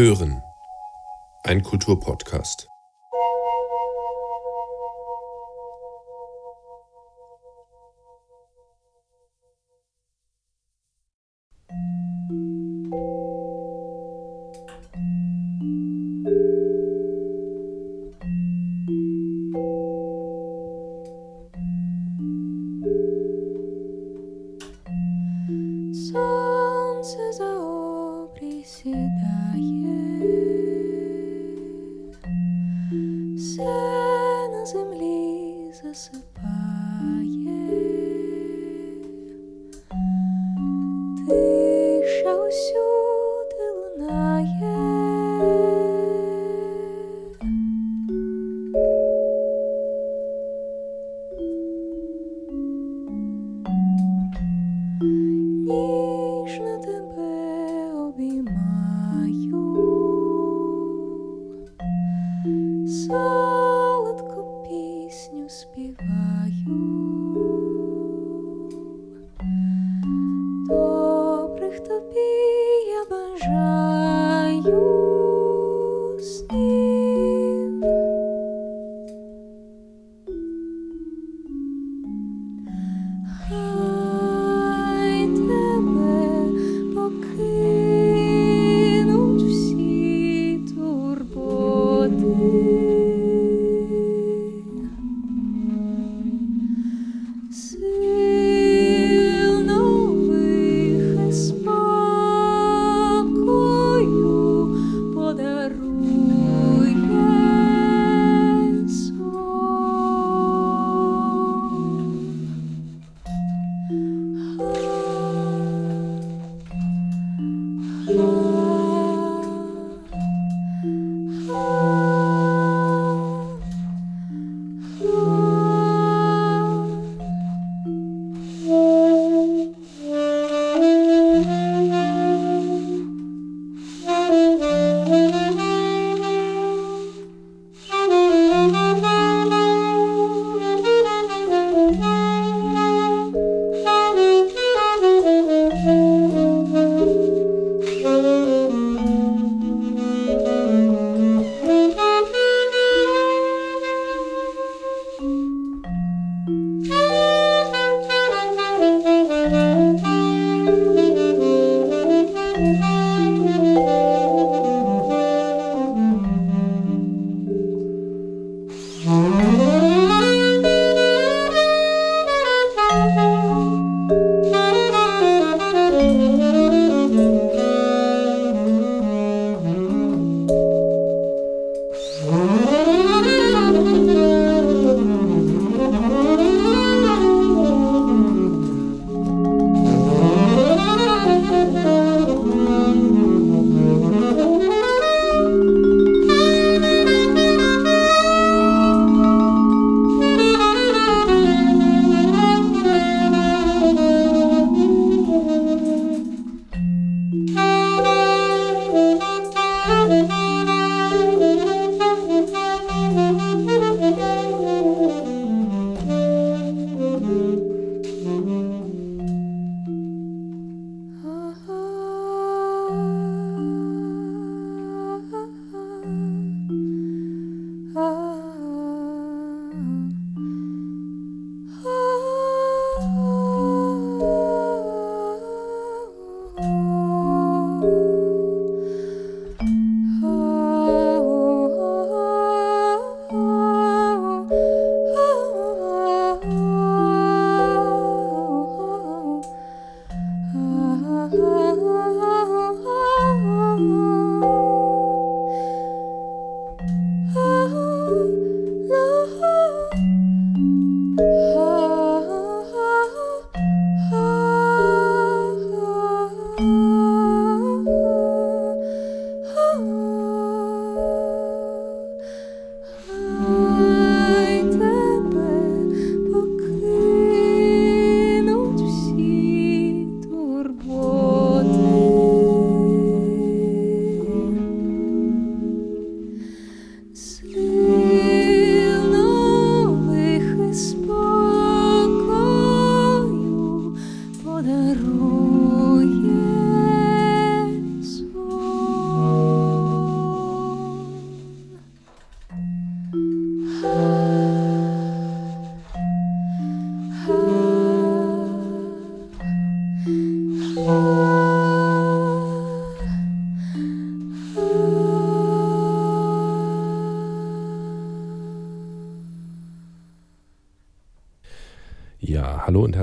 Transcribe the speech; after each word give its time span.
Hören. 0.00 0.42
Ein 1.42 1.62
Kulturpodcast. 1.62 2.69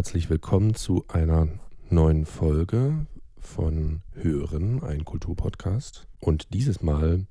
Herzlich 0.08 0.30
willkommen 0.30 0.74
zu 0.74 1.04
einer 1.10 1.50
neuen 1.90 2.26
Folge 2.26 3.08
von 3.42 4.04
Hören, 4.14 4.82
ein 4.82 5.04
Kulturpodcast. 5.04 6.08
Und 6.22 6.54
dieses 6.54 6.82
Mal 6.82 7.26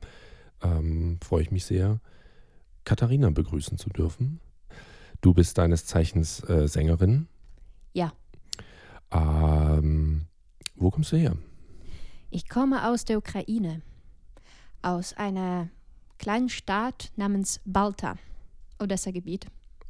ähm, 0.63 1.19
freue 1.25 1.41
ich 1.41 1.51
mich 1.51 1.65
sehr, 1.65 2.01
Katharina 2.85 3.31
begrüßen 3.31 3.79
zu 3.79 3.89
dürfen. 3.89 4.41
Du 5.23 5.33
bist 5.33 5.57
deines 5.57 5.87
Zeichens 5.87 6.47
äh, 6.51 6.69
Sängerin. 6.69 7.29
Ja. 7.95 8.13
Ähm, 9.11 10.27
wo 10.75 10.91
kommst 10.91 11.13
du 11.13 11.17
her? 11.17 11.35
Ich 12.29 12.47
komme 12.47 12.91
aus 12.91 13.07
der 13.07 13.17
Ukraine, 13.17 13.81
aus 14.83 15.15
einer 15.15 15.71
kleinen 16.19 16.51
Stadt 16.51 17.11
namens 17.17 17.59
Balta, 17.65 18.17
Odessa-Gebiet. 18.79 19.47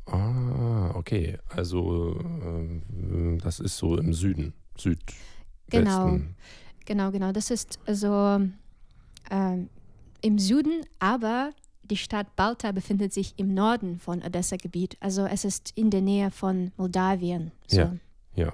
Ah, 0.07 0.66
okay. 0.97 1.39
Also 1.49 2.19
äh, 2.21 3.39
das 3.39 3.61
ist 3.61 3.77
so 3.77 3.97
im 3.97 4.13
Süden, 4.13 4.53
Südwesten. 4.77 5.17
Genau. 5.71 6.21
Genau, 6.85 7.11
genau. 7.11 7.33
Das 7.33 7.51
ist 7.51 7.79
so 7.87 8.41
ähm, 9.31 9.69
im 10.23 10.39
Süden, 10.39 10.83
aber 10.99 11.51
die 11.83 11.97
Stadt 11.97 12.35
Balta 12.37 12.73
befindet 12.73 13.13
sich 13.13 13.35
im 13.37 13.55
Norden 13.55 13.99
von 13.99 14.23
Odessa-Gebiet. 14.23 14.97
Also 15.01 15.27
es 15.27 15.45
ist 15.45 15.73
in 15.77 15.91
der 15.91 16.01
Nähe 16.03 16.31
von 16.31 16.73
Moldawien. 16.77 17.53
So. 17.67 17.81
Ja. 17.81 17.97
Ja. 18.35 18.53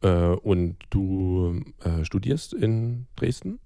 Äh, 0.00 0.36
und 0.36 0.76
du 0.90 1.62
äh, 1.84 2.04
studierst 2.04 2.52
in 2.52 3.06
Dresden? 3.16 3.60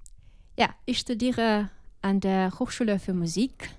ja, 0.59 0.69
ich 0.85 0.99
studiere 0.99 1.71
an 2.03 2.21
der 2.21 2.59
Hochschule 2.59 2.99
für 2.99 3.15
Musik 3.15 3.71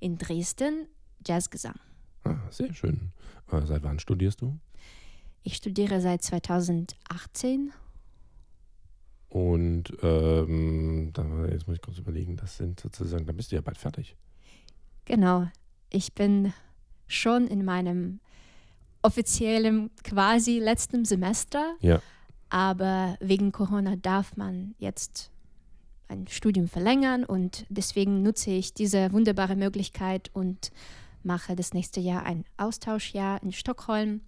in 0.00 0.18
Dresden 0.18 0.86
Jazzgesang. 1.26 1.76
Ah, 2.24 2.36
sehr 2.50 2.72
schön. 2.72 3.12
Äh, 3.50 3.62
seit 3.66 3.82
wann 3.82 3.98
studierst 3.98 4.40
du? 4.40 4.58
Ich 5.42 5.56
studiere 5.56 6.00
seit 6.00 6.22
2018. 6.22 7.72
Und 9.28 9.92
ähm, 10.02 11.12
jetzt 11.50 11.66
muss 11.66 11.76
ich 11.76 11.82
kurz 11.82 11.98
überlegen, 11.98 12.36
das 12.36 12.56
sind 12.56 12.78
sozusagen, 12.80 13.26
dann 13.26 13.36
bist 13.36 13.50
du 13.50 13.56
ja 13.56 13.62
bald 13.62 13.76
fertig. 13.78 14.16
Genau. 15.06 15.48
Ich 15.90 16.12
bin 16.14 16.52
schon 17.08 17.46
in 17.48 17.64
meinem 17.64 18.20
offiziellen 19.02 19.90
quasi 20.02 20.58
letzten 20.60 21.04
Semester, 21.04 21.74
Ja. 21.80 22.00
aber 22.48 23.16
wegen 23.20 23.52
Corona 23.52 23.96
darf 23.96 24.36
man 24.36 24.74
jetzt 24.78 25.30
ein 26.08 26.26
Studium 26.28 26.68
verlängern 26.68 27.24
und 27.24 27.66
deswegen 27.68 28.22
nutze 28.22 28.50
ich 28.50 28.72
diese 28.72 29.12
wunderbare 29.12 29.56
Möglichkeit 29.56 30.30
und 30.32 30.70
mache 31.24 31.56
das 31.56 31.72
nächste 31.72 32.00
Jahr 32.00 32.24
ein 32.24 32.44
Austauschjahr 32.56 33.42
in 33.42 33.52
Stockholm 33.52 34.20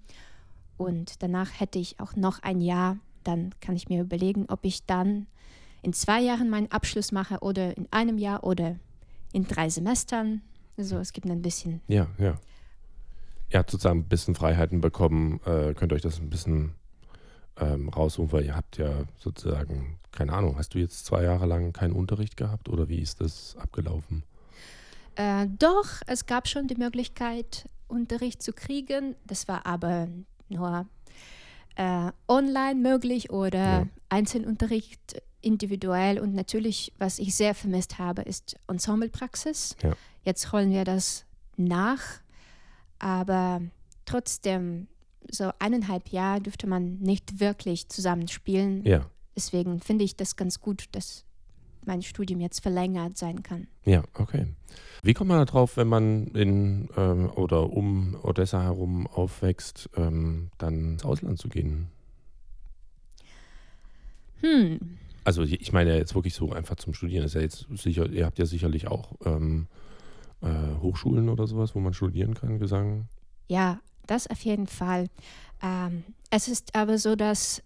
und 0.76 1.22
danach 1.22 1.58
hätte 1.58 1.78
ich 1.78 2.00
auch 2.00 2.16
noch 2.16 2.42
ein 2.42 2.60
Jahr, 2.60 2.98
dann 3.24 3.54
kann 3.60 3.76
ich 3.76 3.88
mir 3.88 4.02
überlegen, 4.02 4.46
ob 4.48 4.64
ich 4.64 4.84
dann 4.84 5.26
in 5.82 5.92
zwei 5.92 6.20
Jahren 6.20 6.50
meinen 6.50 6.70
Abschluss 6.70 7.12
mache 7.12 7.38
oder 7.40 7.76
in 7.76 7.86
einem 7.90 8.18
Jahr 8.18 8.44
oder 8.44 8.76
in 9.32 9.46
drei 9.46 9.68
Semestern. 9.68 10.42
Also 10.76 10.98
es 10.98 11.12
gibt 11.12 11.26
ein 11.26 11.42
bisschen 11.42 11.80
Ja, 11.88 12.08
ja. 12.18 12.34
Ihr 13.50 13.58
habt 13.60 13.70
sozusagen 13.70 14.00
ein 14.00 14.08
bisschen 14.08 14.34
Freiheiten 14.34 14.80
bekommen, 14.80 15.40
äh, 15.46 15.72
könnt 15.74 15.92
euch 15.92 16.02
das 16.02 16.18
ein 16.18 16.28
bisschen 16.28 16.74
ähm, 17.58 17.88
raussuchen, 17.88 18.32
weil 18.32 18.44
ihr 18.44 18.56
habt 18.56 18.76
ja 18.76 19.04
sozusagen, 19.18 19.98
keine 20.12 20.32
Ahnung, 20.32 20.58
hast 20.58 20.74
du 20.74 20.78
jetzt 20.78 21.06
zwei 21.06 21.22
Jahre 21.22 21.46
lang 21.46 21.72
keinen 21.72 21.92
Unterricht 21.92 22.36
gehabt 22.36 22.68
oder 22.68 22.88
wie 22.88 22.98
ist 22.98 23.20
das 23.20 23.56
abgelaufen? 23.58 24.24
Äh, 25.16 25.46
doch, 25.58 25.86
es 26.06 26.26
gab 26.26 26.48
schon 26.48 26.68
die 26.68 26.76
Möglichkeit, 26.76 27.68
Unterricht 27.88 28.42
zu 28.42 28.52
kriegen. 28.52 29.16
Das 29.26 29.48
war 29.48 29.66
aber 29.66 30.08
nur 30.48 30.86
äh, 31.76 32.10
online 32.28 32.74
möglich 32.80 33.30
oder 33.30 33.58
Ja. 33.58 33.86
Einzelunterricht 34.08 35.22
individuell. 35.40 36.18
Und 36.18 36.34
natürlich, 36.34 36.92
was 36.98 37.18
ich 37.18 37.34
sehr 37.34 37.54
vermisst 37.54 37.98
habe, 37.98 38.22
ist 38.22 38.56
Ensemblepraxis. 38.68 39.76
Ja. 39.82 39.92
Jetzt 40.22 40.52
holen 40.52 40.70
wir 40.70 40.84
das 40.84 41.24
nach, 41.56 42.02
aber 42.98 43.62
trotzdem, 44.04 44.88
so 45.30 45.50
eineinhalb 45.58 46.08
Jahre 46.10 46.40
dürfte 46.40 46.66
man 46.66 46.98
nicht 46.98 47.40
wirklich 47.40 47.88
zusammen 47.88 48.28
spielen. 48.28 48.84
Ja, 48.84 49.06
Deswegen 49.36 49.80
finde 49.80 50.04
ich 50.04 50.16
das 50.16 50.36
ganz 50.36 50.60
gut, 50.60 50.84
dass 50.92 51.24
mein 51.86 52.02
Studium 52.02 52.40
jetzt 52.40 52.60
verlängert 52.60 53.16
sein 53.16 53.42
kann. 53.42 53.66
ja, 53.84 54.02
okay. 54.14 54.46
Wie 55.02 55.14
kommt 55.14 55.28
man 55.28 55.38
da 55.38 55.44
drauf, 55.44 55.76
wenn 55.76 55.88
man 55.88 56.26
in 56.28 56.88
ähm, 56.96 57.30
oder 57.30 57.70
um 57.72 58.16
Odessa 58.22 58.60
herum 58.62 59.06
aufwächst, 59.06 59.88
ähm, 59.96 60.50
dann 60.58 60.92
ins 60.94 61.04
Ausland 61.04 61.38
zu 61.38 61.48
gehen? 61.48 61.88
Hm, 64.40 64.98
Also 65.24 65.42
ich 65.42 65.72
meine 65.72 65.96
jetzt 65.96 66.14
wirklich 66.14 66.34
so 66.34 66.52
einfach 66.52 66.76
zum 66.76 66.94
Studieren. 66.94 67.22
Das 67.22 67.32
ist 67.32 67.34
ja 67.34 67.40
jetzt 67.40 67.66
sicher, 67.82 68.08
ihr 68.08 68.26
habt 68.26 68.38
ja 68.38 68.46
sicherlich 68.46 68.88
auch 68.88 69.12
ähm, 69.24 69.66
äh, 70.42 70.48
Hochschulen 70.80 71.28
oder 71.28 71.46
sowas, 71.46 71.74
wo 71.74 71.80
man 71.80 71.94
studieren 71.94 72.34
kann, 72.34 72.58
Gesang. 72.58 73.08
Ja, 73.48 73.80
das 74.06 74.26
auf 74.28 74.40
jeden 74.40 74.66
Fall. 74.66 75.08
Ähm, 75.62 76.04
es 76.30 76.48
ist 76.48 76.74
aber 76.74 76.98
so, 76.98 77.16
dass 77.16 77.62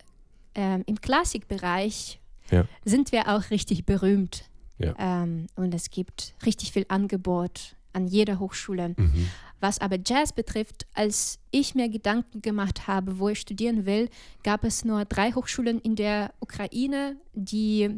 ähm, 0.55 0.85
im 0.87 1.01
Klassikbereich 1.01 2.20
Ja. 2.51 2.67
sind 2.85 3.13
wir 3.13 3.29
auch 3.29 3.51
richtig 3.51 3.87
berühmt. 3.87 4.45
Ja. 4.79 4.95
Ähm, 4.99 5.47
und 5.57 5.75
es 5.75 5.91
gibt 5.91 6.35
richtig 6.45 6.73
viel 6.73 6.87
Angebot 6.89 7.77
an 7.93 8.07
jeder 8.07 8.39
Hochschule. 8.39 8.95
Mhm. 8.97 9.29
Was 9.61 9.79
aber 9.79 9.99
Jazz 10.05 10.33
betrifft, 10.33 10.87
als 10.95 11.39
ich 11.51 11.75
mir 11.75 11.91
Gedanken 11.91 12.41
gemacht 12.41 12.87
habe, 12.87 13.19
wo 13.19 13.29
ich 13.29 13.41
studieren 13.41 13.85
will, 13.85 14.09
gab 14.43 14.65
es 14.65 14.85
nur 14.85 15.05
drei 15.05 15.33
Hochschulen 15.33 15.81
in 15.81 15.97
der 15.97 16.33
Ukraine, 16.41 17.17
die 17.35 17.91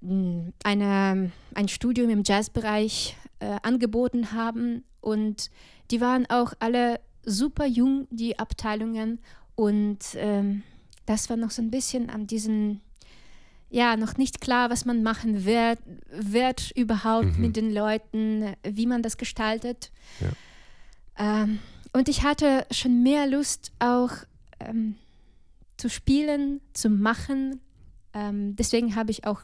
mh, 0.00 0.52
eine, 0.64 1.30
ein 1.54 1.68
Studium 1.68 2.10
im 2.10 2.22
Jazzbereich 2.24 3.16
äh, 3.38 3.56
angeboten 3.62 4.32
haben. 4.32 4.82
Und 5.00 5.50
die 5.92 6.00
waren 6.00 6.26
auch 6.28 6.54
alle 6.58 7.00
super 7.24 7.66
jung, 7.66 8.08
die 8.10 8.38
Abteilungen. 8.38 9.20
Und 9.54 10.00
ähm, 10.16 10.64
das 11.06 11.30
war 11.30 11.36
noch 11.36 11.50
so 11.50 11.62
ein 11.62 11.70
bisschen 11.70 12.10
an 12.10 12.26
diesen, 12.26 12.80
ja, 13.72 13.96
noch 13.96 14.18
nicht 14.18 14.40
klar, 14.42 14.68
was 14.70 14.84
man 14.84 15.02
machen 15.02 15.44
wird, 15.46 15.78
wird 16.10 16.70
überhaupt 16.76 17.36
Mhm. 17.36 17.40
mit 17.40 17.56
den 17.56 17.72
Leuten, 17.72 18.54
wie 18.62 18.86
man 18.86 19.02
das 19.02 19.16
gestaltet. 19.16 19.90
Ja. 20.20 21.42
Ähm, 21.42 21.58
und 21.94 22.08
ich 22.08 22.22
hatte 22.22 22.66
schon 22.70 23.02
mehr 23.02 23.26
Lust 23.26 23.72
auch 23.78 24.10
ähm, 24.60 24.96
zu 25.78 25.88
spielen, 25.88 26.60
zu 26.74 26.90
machen. 26.90 27.60
Ähm, 28.14 28.54
deswegen 28.56 28.94
habe 28.94 29.10
ich 29.10 29.26
auch 29.26 29.40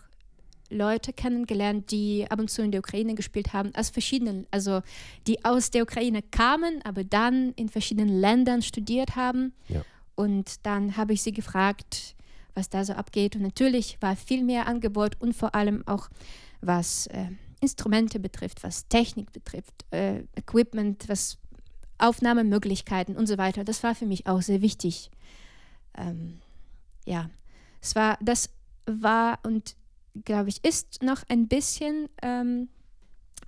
Leute 0.70 1.14
kennengelernt, 1.14 1.90
die 1.90 2.26
ab 2.28 2.38
und 2.38 2.50
zu 2.50 2.60
in 2.62 2.70
der 2.70 2.80
Ukraine 2.80 3.14
gespielt 3.14 3.54
haben, 3.54 3.74
aus 3.74 3.88
verschiedenen, 3.88 4.46
also 4.50 4.82
die 5.26 5.42
aus 5.42 5.70
der 5.70 5.82
Ukraine 5.84 6.20
kamen, 6.22 6.80
aber 6.84 7.02
dann 7.04 7.52
in 7.56 7.70
verschiedenen 7.70 8.10
Ländern 8.20 8.60
studiert 8.60 9.16
haben. 9.16 9.54
Ja. 9.68 9.82
Und 10.14 10.66
dann 10.66 10.98
habe 10.98 11.14
ich 11.14 11.22
sie 11.22 11.32
gefragt, 11.32 12.14
was 12.54 12.68
da 12.68 12.84
so 12.84 12.92
abgeht. 12.94 13.36
Und 13.36 13.42
natürlich 13.42 13.98
war 14.00 14.16
viel 14.16 14.42
mehr 14.42 14.66
Angebot 14.66 15.20
und 15.20 15.34
vor 15.34 15.54
allem 15.54 15.86
auch 15.86 16.08
was 16.60 17.06
äh, 17.08 17.28
Instrumente 17.60 18.20
betrifft, 18.20 18.62
was 18.62 18.88
Technik 18.88 19.32
betrifft, 19.32 19.84
äh, 19.90 20.24
Equipment, 20.36 21.08
was 21.08 21.38
Aufnahmemöglichkeiten 21.98 23.16
und 23.16 23.26
so 23.26 23.38
weiter. 23.38 23.64
Das 23.64 23.82
war 23.82 23.94
für 23.94 24.06
mich 24.06 24.26
auch 24.26 24.42
sehr 24.42 24.62
wichtig. 24.62 25.10
Ähm, 25.96 26.38
ja, 27.04 27.30
es 27.80 27.94
war, 27.94 28.18
das 28.20 28.50
war 28.86 29.38
und 29.42 29.76
glaube 30.24 30.48
ich, 30.48 30.64
ist 30.64 31.02
noch 31.02 31.22
ein 31.28 31.48
bisschen, 31.48 32.08
ähm, 32.22 32.68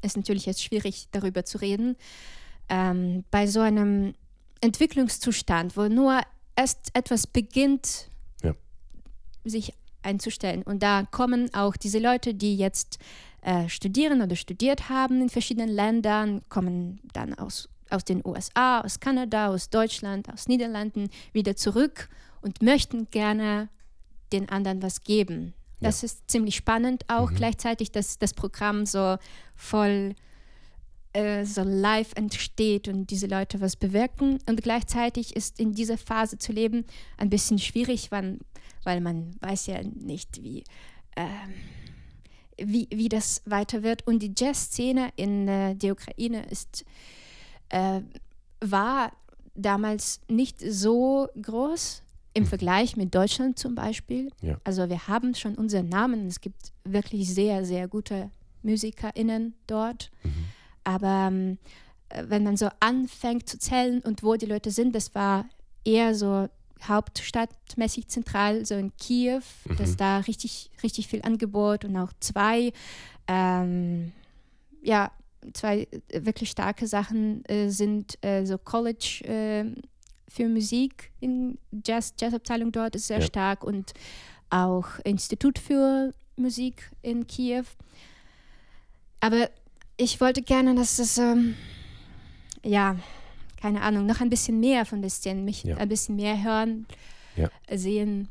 ist 0.03 0.17
natürlich 0.17 0.47
jetzt 0.47 0.63
schwierig 0.63 1.09
darüber 1.13 1.45
zu 1.45 1.59
reden, 1.59 1.97
ähm, 2.69 3.25
bei 3.31 3.47
so 3.47 3.61
einem 3.61 4.15
Entwicklungszustand, 4.61 5.77
wo 5.77 5.89
nur 5.89 6.21
erst 6.57 6.91
etwas 6.95 7.27
beginnt. 7.27 8.10
Sich 9.45 9.73
einzustellen. 10.03 10.63
Und 10.63 10.83
da 10.83 11.05
kommen 11.11 11.53
auch 11.55 11.77
diese 11.77 11.99
Leute, 11.99 12.35
die 12.35 12.57
jetzt 12.57 12.99
äh, 13.43 13.69
studieren 13.69 14.23
oder 14.23 14.37
studiert 14.37 14.89
haben 14.89 15.21
in 15.23 15.29
verschiedenen 15.29 15.69
Ländern, 15.69 16.43
kommen 16.49 17.01
dann 17.13 17.35
aus, 17.35 17.69
aus 17.91 18.05
den 18.05 18.23
USA, 18.25 18.81
aus 18.81 19.01
Kanada, 19.01 19.49
aus 19.49 19.71
Deutschland, 19.71 20.33
aus 20.33 20.49
Niederlanden 20.49 21.11
wieder 21.33 21.57
zurück 21.57 22.09
und 22.41 22.63
möchten 22.63 23.11
gerne 23.11 23.69
den 24.33 24.49
anderen 24.49 24.83
was 24.83 25.03
geben. 25.03 25.55
Das 25.83 26.03
ist 26.03 26.31
ziemlich 26.31 26.57
spannend 26.57 27.05
auch 27.09 27.31
Mhm. 27.31 27.37
gleichzeitig, 27.37 27.91
dass 27.91 28.19
das 28.19 28.35
Programm 28.35 28.85
so 28.85 29.17
voll 29.57 30.15
äh, 31.13 31.45
so 31.45 31.63
live 31.63 32.13
entsteht 32.15 32.87
und 32.87 33.11
diese 33.11 33.27
Leute 33.27 33.61
was 33.61 33.77
bewirken. 33.77 34.39
Und 34.49 34.63
gleichzeitig 34.63 35.35
ist 35.35 35.59
in 35.59 35.73
dieser 35.73 35.99
Phase 35.99 36.39
zu 36.39 36.53
leben 36.53 36.85
ein 37.17 37.31
bisschen 37.31 37.59
schwierig, 37.59 38.13
weil, 38.13 38.39
weil 38.85 39.01
man 39.01 39.35
weiß 39.41 39.67
ja 39.67 39.83
nicht, 39.83 40.43
wie, 40.43 40.65
ähm, 41.17 41.55
wie, 42.59 42.89
wie 42.93 43.09
das 43.09 43.43
weiter 43.45 43.83
wird. 43.83 44.07
Und 44.07 44.23
die 44.23 44.33
Jazzszene 44.37 45.11
in 45.17 45.49
äh, 45.49 45.75
der 45.75 45.93
Ukraine 45.93 46.47
ist, 46.47 46.85
äh, 47.71 48.03
war 48.61 49.13
damals 49.55 50.21
nicht 50.29 50.61
so 50.61 51.29
groß 51.43 52.03
im 52.35 52.47
Vergleich 52.47 52.97
mit 52.97 53.15
Deutschland 53.15 53.59
zum 53.59 53.75
Beispiel. 53.75 54.31
Ja. 54.41 54.61
Also 54.63 54.89
wir 54.89 55.09
haben 55.09 55.35
schon 55.35 55.57
unseren 55.57 55.89
Namen. 55.89 56.27
Es 56.27 56.41
gibt 56.41 56.73
wirklich 56.85 57.33
sehr, 57.35 57.65
sehr 57.65 57.89
gute 57.89 58.31
MusikerInnen 58.63 59.55
dort. 59.67 60.11
Mhm. 60.23 60.45
Aber 60.85 61.29
ähm, 61.29 61.59
äh, 62.09 62.25
wenn 62.29 62.43
man 62.45 62.57
so 62.57 62.69
anfängt 62.81 63.49
zu 63.49 63.59
zählen 63.59 64.01
und 64.01 64.23
wo 64.23 64.37
die 64.37 64.47
Leute 64.47 64.71
sind, 64.71 64.95
das 64.95 65.15
war 65.15 65.47
eher 65.85 66.15
so 66.15 66.49
hauptstadtmäßig 66.83 68.09
zentral, 68.09 68.65
so 68.65 68.75
in 68.75 68.93
Kiew, 68.97 69.41
Mhm. 69.67 69.77
dass 69.77 69.97
da 69.97 70.19
richtig, 70.21 70.71
richtig 70.83 71.09
viel 71.09 71.23
Angebot 71.23 71.85
und 71.85 71.97
auch 71.97 72.13
zwei, 72.21 72.73
ähm, 73.29 74.13
ja, 74.83 75.11
zwei 75.53 75.87
äh, 76.09 76.25
wirklich 76.25 76.51
starke 76.51 76.87
Sachen 76.87 77.45
äh, 77.47 77.69
sind 77.69 78.23
äh, 78.25 78.45
so 78.47 78.57
College 78.59 79.23
äh, 79.25 79.65
für 80.29 80.49
Musik 80.49 81.11
in 81.21 81.59
Jazz, 81.85 82.15
Jazzabteilung 82.19 82.73
dort 82.73 82.95
ist 82.95 83.09
sehr 83.09 83.21
Ja. 83.21 83.27
stark 83.27 83.65
und 83.65 83.93
auch 84.49 84.87
Institut 85.05 85.59
für 85.59 86.13
Musik 86.37 86.91
in 87.03 87.27
Kiew. 87.27 87.65
Aber 89.21 89.51
ich 90.01 90.21
wollte 90.21 90.43
gerne, 90.43 90.75
dass 90.75 90.99
es, 90.99 91.19
ähm, 91.19 91.55
ja, 92.65 92.97
keine 93.61 93.83
Ahnung, 93.83 94.07
noch 94.07 94.21
ein 94.21 94.31
bisschen 94.31 94.59
mehr 94.59 94.87
von 94.87 95.07
Szene, 95.09 95.43
mich 95.43 95.65
Ja. 95.65 95.77
ein 95.77 95.89
bisschen 95.89 96.17
mehr 96.17 96.43
hören, 96.43 96.87
Ja. 97.37 97.51
sehen, 97.75 98.29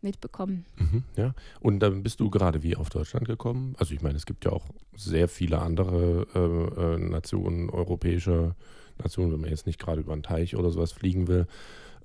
mitbekommen. 0.00 0.64
Mhm, 0.76 1.02
ja. 1.16 1.34
Und 1.60 1.80
dann 1.80 2.02
bist 2.02 2.20
du 2.20 2.30
gerade 2.30 2.62
wie 2.62 2.76
auf 2.76 2.88
Deutschland 2.90 3.26
gekommen? 3.26 3.74
Also 3.78 3.94
ich 3.94 4.00
meine, 4.02 4.16
es 4.16 4.24
gibt 4.26 4.44
ja 4.44 4.52
auch 4.52 4.64
sehr 4.96 5.28
viele 5.28 5.60
andere 5.60 6.26
äh, 6.34 6.94
äh, 6.94 6.98
Nationen, 6.98 7.68
europäische 7.70 8.54
Nationen, 8.98 9.32
wenn 9.32 9.40
man 9.40 9.50
jetzt 9.50 9.66
nicht 9.66 9.78
gerade 9.78 10.00
über 10.00 10.12
einen 10.12 10.22
Teich 10.22 10.56
oder 10.56 10.70
sowas 10.70 10.92
fliegen 10.92 11.28
will, 11.28 11.46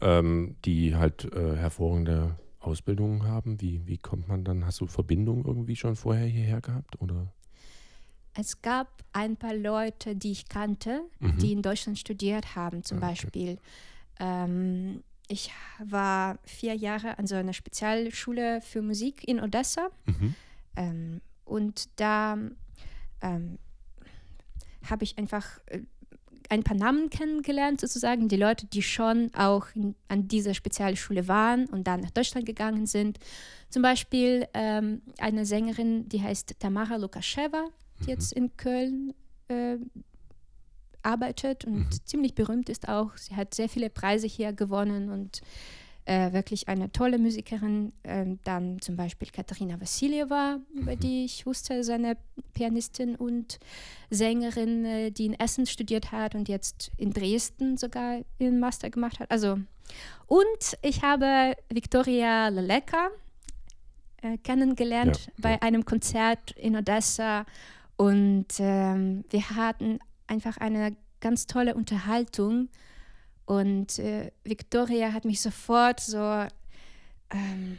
ähm, 0.02 0.56
die 0.66 0.96
halt 0.96 1.32
äh, 1.34 1.56
hervorragende 1.56 2.36
Ausbildungen 2.60 3.24
haben. 3.24 3.62
Wie, 3.62 3.86
wie 3.88 3.98
kommt 3.98 4.28
man 4.28 4.44
dann? 4.44 4.66
Hast 4.66 4.82
du 4.82 4.88
Verbindungen 4.88 5.46
irgendwie 5.46 5.76
schon 5.76 5.96
vorher 5.96 6.26
hierher 6.28 6.60
gehabt? 6.62 7.00
Oder? 7.02 7.32
Es 8.34 8.62
gab 8.62 8.88
ein 9.14 9.36
paar 9.36 9.54
Leute, 9.56 10.16
die 10.16 10.32
ich 10.32 10.48
kannte, 10.48 11.02
Mhm. 11.20 11.38
die 11.40 11.52
in 11.52 11.62
Deutschland 11.62 12.00
studiert 12.00 12.56
haben, 12.56 12.84
zum 12.84 12.98
Ah, 12.98 13.02
okay. 13.02 13.10
Beispiel. 13.10 13.58
Ähm, 14.20 15.04
ich 15.28 15.52
war 15.80 16.38
vier 16.44 16.76
Jahre 16.76 17.18
an 17.18 17.28
so 17.28 17.36
einer 17.36 17.54
Spezialschule 17.54 18.62
für 18.62 18.82
Musik 18.82 19.28
in 19.28 19.40
Odessa. 19.42 19.90
Mhm. 20.06 20.36
Ähm, 20.76 21.22
und 21.46 21.90
da 22.00 22.38
ähm, 23.22 23.58
habe 24.90 25.04
ich 25.04 25.18
einfach 25.18 25.60
äh, 25.68 25.82
ein 26.50 26.64
paar 26.64 26.76
Namen 26.76 27.10
kennengelernt, 27.10 27.80
sozusagen, 27.80 28.28
die 28.28 28.36
Leute, 28.36 28.66
die 28.66 28.82
schon 28.82 29.34
auch 29.36 29.68
in, 29.74 29.96
an 30.10 30.28
dieser 30.28 30.54
Spezialschule 30.54 31.28
waren 31.30 31.66
und 31.68 31.86
dann 31.88 32.02
nach 32.02 32.12
Deutschland 32.12 32.46
gegangen 32.46 32.86
sind. 32.88 33.20
Zum 33.70 33.82
Beispiel 33.82 34.48
ähm, 34.54 35.02
eine 35.18 35.46
Sängerin, 35.46 36.10
die 36.10 36.22
heißt 36.22 36.60
Tamara 36.60 36.98
Lukascheva, 36.98 37.66
jetzt 38.08 38.34
in 38.34 38.56
Köln 38.58 39.14
äh, 39.48 39.78
arbeitet 41.04 41.66
und 41.66 41.80
Mhm. 41.80 42.06
ziemlich 42.06 42.36
berühmt 42.36 42.70
ist 42.70 42.88
auch. 42.88 43.16
Sie 43.18 43.36
hat 43.36 43.54
sehr 43.54 43.70
viele 43.70 43.90
Preise 43.90 44.28
hier 44.28 44.54
gewonnen 44.54 45.10
und 45.10 45.42
äh, 46.06 46.32
wirklich 46.34 46.68
eine 46.68 46.92
tolle 46.92 47.18
Musikerin. 47.20 47.94
Ähm, 48.04 48.40
dann 48.44 48.82
zum 48.82 48.96
Beispiel 48.96 49.28
Katharina 49.32 49.80
Vassiljeva, 49.80 50.60
über 50.74 50.96
die 50.96 51.26
ich 51.26 51.46
wusste, 51.46 51.84
seine 51.84 52.18
Pianistin 52.54 53.16
und 53.16 53.60
Sängerin, 54.10 54.86
äh, 54.86 55.12
die 55.12 55.26
in 55.28 55.40
Essen 55.40 55.66
studiert 55.66 56.12
hat 56.12 56.36
und 56.36 56.50
jetzt 56.50 56.92
in 56.98 57.14
Dresden 57.14 57.78
sogar 57.78 58.22
ihren 58.40 58.60
Master 58.60 58.90
gemacht 58.90 59.20
hat. 59.20 59.30
Also 59.32 59.60
und 60.28 60.78
ich 60.82 61.02
habe 61.04 61.56
Viktoria 61.70 62.48
Leleka 62.48 63.10
äh, 64.22 64.38
kennengelernt 64.38 65.26
Ja, 65.28 65.32
bei 65.38 65.52
ja. 65.54 65.62
einem 65.62 65.84
Konzert 65.86 66.52
in 66.52 66.76
Odessa 66.76 67.46
und 67.98 68.48
ähm, 68.60 69.24
wir 69.30 69.50
hatten 69.52 70.00
einfach 70.28 70.58
eine 70.58 70.96
ganz 71.20 71.48
tolle 71.48 71.76
Unterhaltung 71.76 72.70
und 73.46 74.00
äh, 74.00 74.32
Victoria 74.44 75.14
hat 75.14 75.26
mich 75.26 75.42
sofort 75.42 76.00
so, 76.00 76.18
ähm, 77.32 77.78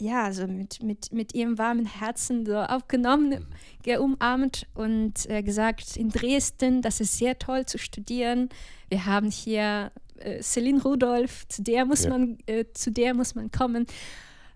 ja, 0.00 0.32
so 0.32 0.46
mit, 0.46 0.82
mit, 0.82 1.12
mit 1.12 1.34
ihrem 1.34 1.58
warmen 1.58 1.86
Herzen 1.86 2.46
so 2.46 2.56
aufgenommen, 2.56 3.46
geumarmt 3.84 4.66
und 4.74 5.28
äh, 5.28 5.42
gesagt, 5.42 5.96
in 5.96 6.10
Dresden, 6.10 6.82
das 6.82 7.00
ist 7.00 7.18
sehr 7.18 7.38
toll 7.38 7.66
zu 7.66 7.78
studieren. 7.78 8.48
Wir 8.88 9.06
haben 9.06 9.30
hier 9.30 9.90
äh, 10.18 10.40
Celine 10.40 10.82
Rudolph, 10.82 11.46
zu 11.48 11.62
der 11.62 11.84
muss 11.84 12.04
Ja. 12.04 12.10
man, 12.10 12.38
äh, 12.46 12.64
zu 12.72 12.90
der 12.92 13.14
muss 13.14 13.34
man 13.34 13.50
kommen. 13.50 13.86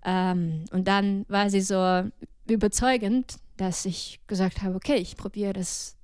Ähm, 0.05 0.65
und 0.71 0.87
dann 0.87 1.25
war 1.29 1.51
sie 1.51 1.61
so 1.61 2.05
überzeugend, 2.49 3.37
dass 3.57 3.85
ich 3.85 4.21
gesagt 4.27 4.63
habe, 4.63 4.75
okay, 4.75 4.97
ich 4.97 5.17
probiere 5.17 5.53
das 5.53 5.97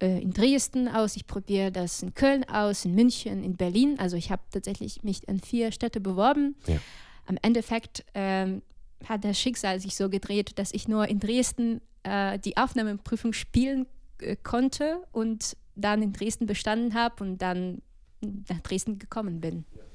äh, 0.00 0.20
in 0.20 0.32
Dresden 0.32 0.88
aus, 0.88 1.16
ich 1.16 1.26
probiere 1.26 1.72
das 1.72 2.02
in 2.02 2.14
Köln 2.14 2.44
aus, 2.48 2.84
in 2.84 2.94
München, 2.94 3.42
in 3.42 3.56
Berlin. 3.56 3.98
Also 3.98 4.16
ich 4.16 4.30
habe 4.30 4.42
tatsächlich 4.50 5.02
mich 5.02 5.28
an 5.28 5.40
vier 5.40 5.72
Städte 5.72 6.00
beworben. 6.00 6.56
Ja. 6.66 6.78
Am 7.26 7.38
Endeffekt 7.42 8.04
ähm, 8.14 8.62
hat 9.04 9.24
das 9.24 9.38
Schicksal 9.38 9.80
sich 9.80 9.96
so 9.96 10.08
gedreht, 10.08 10.58
dass 10.58 10.72
ich 10.72 10.88
nur 10.88 11.08
in 11.08 11.18
Dresden 11.18 11.80
äh, 12.02 12.38
die 12.38 12.56
Aufnahmeprüfung 12.56 13.32
spielen 13.32 13.86
äh, 14.20 14.36
konnte 14.36 15.02
und 15.12 15.56
dann 15.74 16.02
in 16.02 16.12
Dresden 16.12 16.46
bestanden 16.46 16.94
habe 16.94 17.22
und 17.22 17.38
dann 17.38 17.82
nach 18.20 18.60
Dresden 18.60 18.98
gekommen 18.98 19.40
bin. 19.40 19.64
Snow 19.70 19.87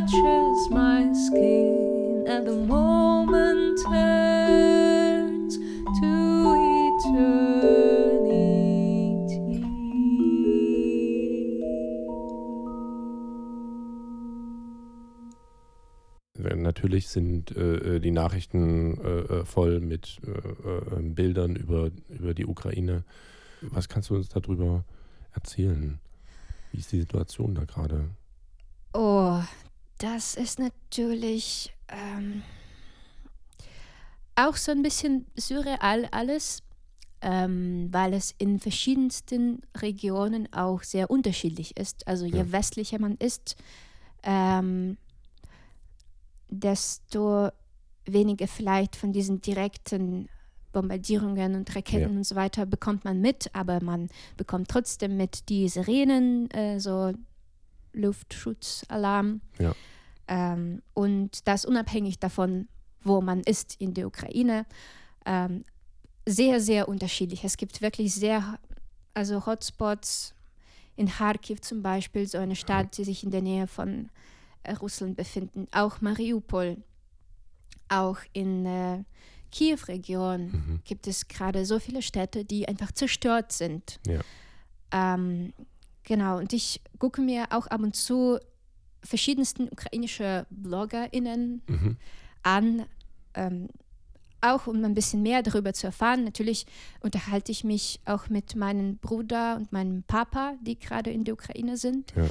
touches 0.00 0.70
my 0.70 1.12
skin, 1.12 2.24
and 2.28 2.46
the 2.46 2.54
moment 2.54 3.78
turns 3.82 5.56
to 5.98 6.10
eternity. 6.94 7.48
Natürlich 16.38 17.08
sind 17.08 17.56
äh, 17.56 17.96
äh, 17.96 18.00
die 18.00 18.10
Nachrichten 18.10 19.00
äh, 19.00 19.08
äh, 19.08 19.44
voll 19.44 19.80
mit 19.80 20.18
äh, 20.24 20.30
äh, 20.30 21.02
Bildern 21.02 21.56
über, 21.56 21.90
über 22.08 22.34
die 22.34 22.46
Ukraine. 22.46 23.04
Was 23.62 23.88
kannst 23.88 24.10
du 24.10 24.14
uns 24.16 24.28
darüber 24.28 24.84
erzählen? 25.32 25.98
Wie 26.70 26.78
ist 26.78 26.92
die 26.92 27.00
Situation 27.00 27.54
da 27.54 27.64
gerade? 27.64 28.10
Oh, 28.92 29.40
das 29.98 30.34
ist 30.34 30.58
natürlich 30.58 31.74
ähm, 31.88 32.42
auch 34.36 34.56
so 34.56 34.70
ein 34.72 34.82
bisschen 34.82 35.26
surreal 35.36 36.06
alles, 36.12 36.62
ähm, 37.20 37.88
weil 37.90 38.14
es 38.14 38.32
in 38.38 38.60
verschiedensten 38.60 39.62
Regionen 39.76 40.52
auch 40.52 40.82
sehr 40.82 41.10
unterschiedlich 41.10 41.76
ist. 41.76 42.06
Also 42.06 42.24
je 42.24 42.38
Ja. 42.38 42.52
westlicher 42.52 43.00
man 43.00 43.16
ist, 43.16 43.56
ähm, 44.22 44.96
desto 46.48 47.48
weniger 48.06 48.46
vielleicht 48.46 48.96
von 48.96 49.12
diesen 49.12 49.40
direkten 49.40 50.28
Bombardierungen 50.72 51.56
und 51.56 51.74
Raketen 51.74 52.12
Ja. 52.12 52.16
und 52.18 52.24
so 52.24 52.36
weiter 52.36 52.66
bekommt 52.66 53.04
man 53.04 53.20
mit, 53.20 53.50
aber 53.54 53.82
man 53.82 54.08
bekommt 54.36 54.68
trotzdem 54.68 55.16
mit 55.16 55.48
die 55.48 55.68
Sirenen, 55.68 56.50
äh, 56.52 56.78
so 56.78 57.12
Luftschutzalarm. 57.98 59.40
Ja. 59.58 59.74
Ähm, 60.28 60.82
und 60.94 61.46
das 61.46 61.64
unabhängig 61.64 62.18
davon, 62.18 62.68
wo 63.02 63.20
man 63.20 63.40
ist 63.40 63.76
in 63.80 63.94
der 63.94 64.06
Ukraine. 64.06 64.66
Ähm, 65.24 65.64
sehr, 66.26 66.60
sehr 66.60 66.88
unterschiedlich. 66.88 67.44
Es 67.44 67.56
gibt 67.56 67.80
wirklich 67.80 68.14
sehr, 68.14 68.58
also 69.14 69.46
Hotspots 69.46 70.34
in 70.96 71.08
Kharkiv 71.08 71.60
zum 71.60 71.82
Beispiel, 71.82 72.26
so 72.26 72.38
eine 72.38 72.56
Stadt, 72.56 72.98
die 72.98 73.04
sich 73.04 73.22
in 73.24 73.30
der 73.30 73.40
Nähe 73.42 73.66
von 73.66 74.10
äh, 74.64 74.72
Russland 74.72 75.16
befinden. 75.16 75.66
Auch 75.72 76.00
Mariupol, 76.00 76.76
auch 77.88 78.18
in 78.32 78.66
äh, 78.66 79.04
Kiew-Region 79.50 80.50
Mhm. 80.50 80.80
gibt 80.84 81.06
es 81.06 81.28
gerade 81.28 81.64
so 81.64 81.78
viele 81.78 82.02
Städte, 82.02 82.44
die 82.44 82.68
einfach 82.68 82.92
zerstört 82.92 83.52
sind. 83.52 83.98
Ja. 84.06 84.20
Ähm, 84.92 85.54
genau, 86.08 86.38
und 86.38 86.52
ich 86.52 86.80
gucke 86.98 87.20
mir 87.20 87.46
auch 87.50 87.66
ab 87.68 87.80
und 87.82 87.94
zu 87.94 88.38
verschiedensten 89.04 89.68
ukrainische 89.70 90.46
BloggerInnen 90.50 91.62
Mhm. 91.68 91.96
an, 92.42 92.86
ähm, 93.34 93.68
auch 94.40 94.66
um 94.66 94.84
ein 94.84 94.94
bisschen 94.94 95.22
mehr 95.22 95.42
darüber 95.42 95.72
zu 95.72 95.86
erfahren. 95.86 96.24
Natürlich 96.24 96.66
unterhalte 97.00 97.50
ich 97.52 97.64
mich 97.64 98.00
auch 98.04 98.28
mit 98.28 98.54
meinem 98.56 98.96
Bruder 98.98 99.56
und 99.56 99.72
meinem 99.72 100.02
Papa, 100.04 100.54
die 100.62 100.78
gerade 100.78 101.10
in 101.10 101.24
der 101.24 101.34
Ukraine 101.34 101.76
sind. 101.76 102.12
Ja. 102.16 102.28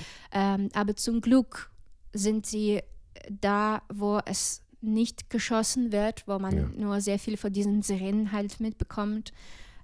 Ähm, 0.56 0.70
aber 0.74 0.96
zum 0.96 1.22
Glück 1.22 1.70
sind 2.14 2.46
sie 2.46 2.82
da, 3.30 3.82
wo 3.94 4.20
es 4.26 4.62
nicht 4.80 5.30
geschossen 5.30 5.92
wird, 5.92 6.28
wo 6.28 6.40
man 6.40 6.56
Ja. 6.58 6.64
nur 6.78 7.02
sehr 7.02 7.20
viel 7.20 7.36
von 7.36 7.52
diesen 7.52 7.82
Sirenen 7.82 8.32
halt 8.32 8.60
mitbekommt. 8.60 9.34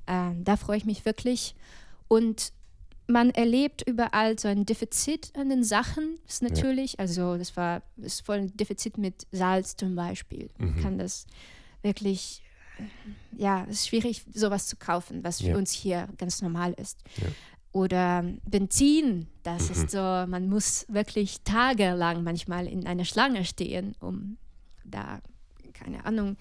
Ähm, 0.07 0.43
da 0.45 0.55
freue 0.55 0.77
ich 0.77 0.85
mich 0.85 1.03
wirklich. 1.05 1.55
Und 2.07 2.53
man 3.07 3.31
erlebt 3.31 3.83
überall 3.87 4.37
so 4.39 4.47
ein 4.47 4.65
Defizit 4.65 5.31
an 5.35 5.49
den 5.49 5.63
Sachen, 5.63 6.17
ist 6.27 6.41
natürlich. 6.41 6.99
Also 6.99 7.37
das 7.37 7.55
war 7.57 7.81
ist 7.97 8.25
voll 8.25 8.37
ein 8.37 8.57
Defizit 8.57 8.97
mit 8.97 9.27
Salz 9.31 9.75
zum 9.75 9.95
Beispiel. 9.95 10.49
Man 10.57 10.75
Mhm. 10.75 10.81
kann 10.81 10.97
das 10.97 11.25
wirklich, 11.81 12.43
äh, 12.77 12.83
ja, 13.35 13.65
es 13.65 13.81
ist 13.81 13.87
schwierig, 13.89 14.23
sowas 14.33 14.67
zu 14.67 14.77
kaufen, 14.77 15.23
was 15.23 15.39
für 15.41 15.47
Ja. 15.49 15.55
uns 15.57 15.71
hier 15.71 16.07
ganz 16.17 16.41
normal 16.41 16.73
ist. 16.73 16.99
Ja. 17.21 17.27
Oder 17.73 18.23
Benzin, 18.45 19.27
das 19.43 19.65
Mhm. 19.69 19.71
ist 19.75 19.91
so, 19.91 19.97
man 19.97 20.47
muss 20.47 20.85
wirklich 20.89 21.41
tagelang 21.43 22.23
manchmal 22.23 22.67
in 22.67 22.85
einer 22.85 23.03
Schlange 23.05 23.43
stehen, 23.45 23.95
um 23.99 24.37
da, 24.85 25.19
keine 25.73 26.05
Ahnung, 26.05 26.37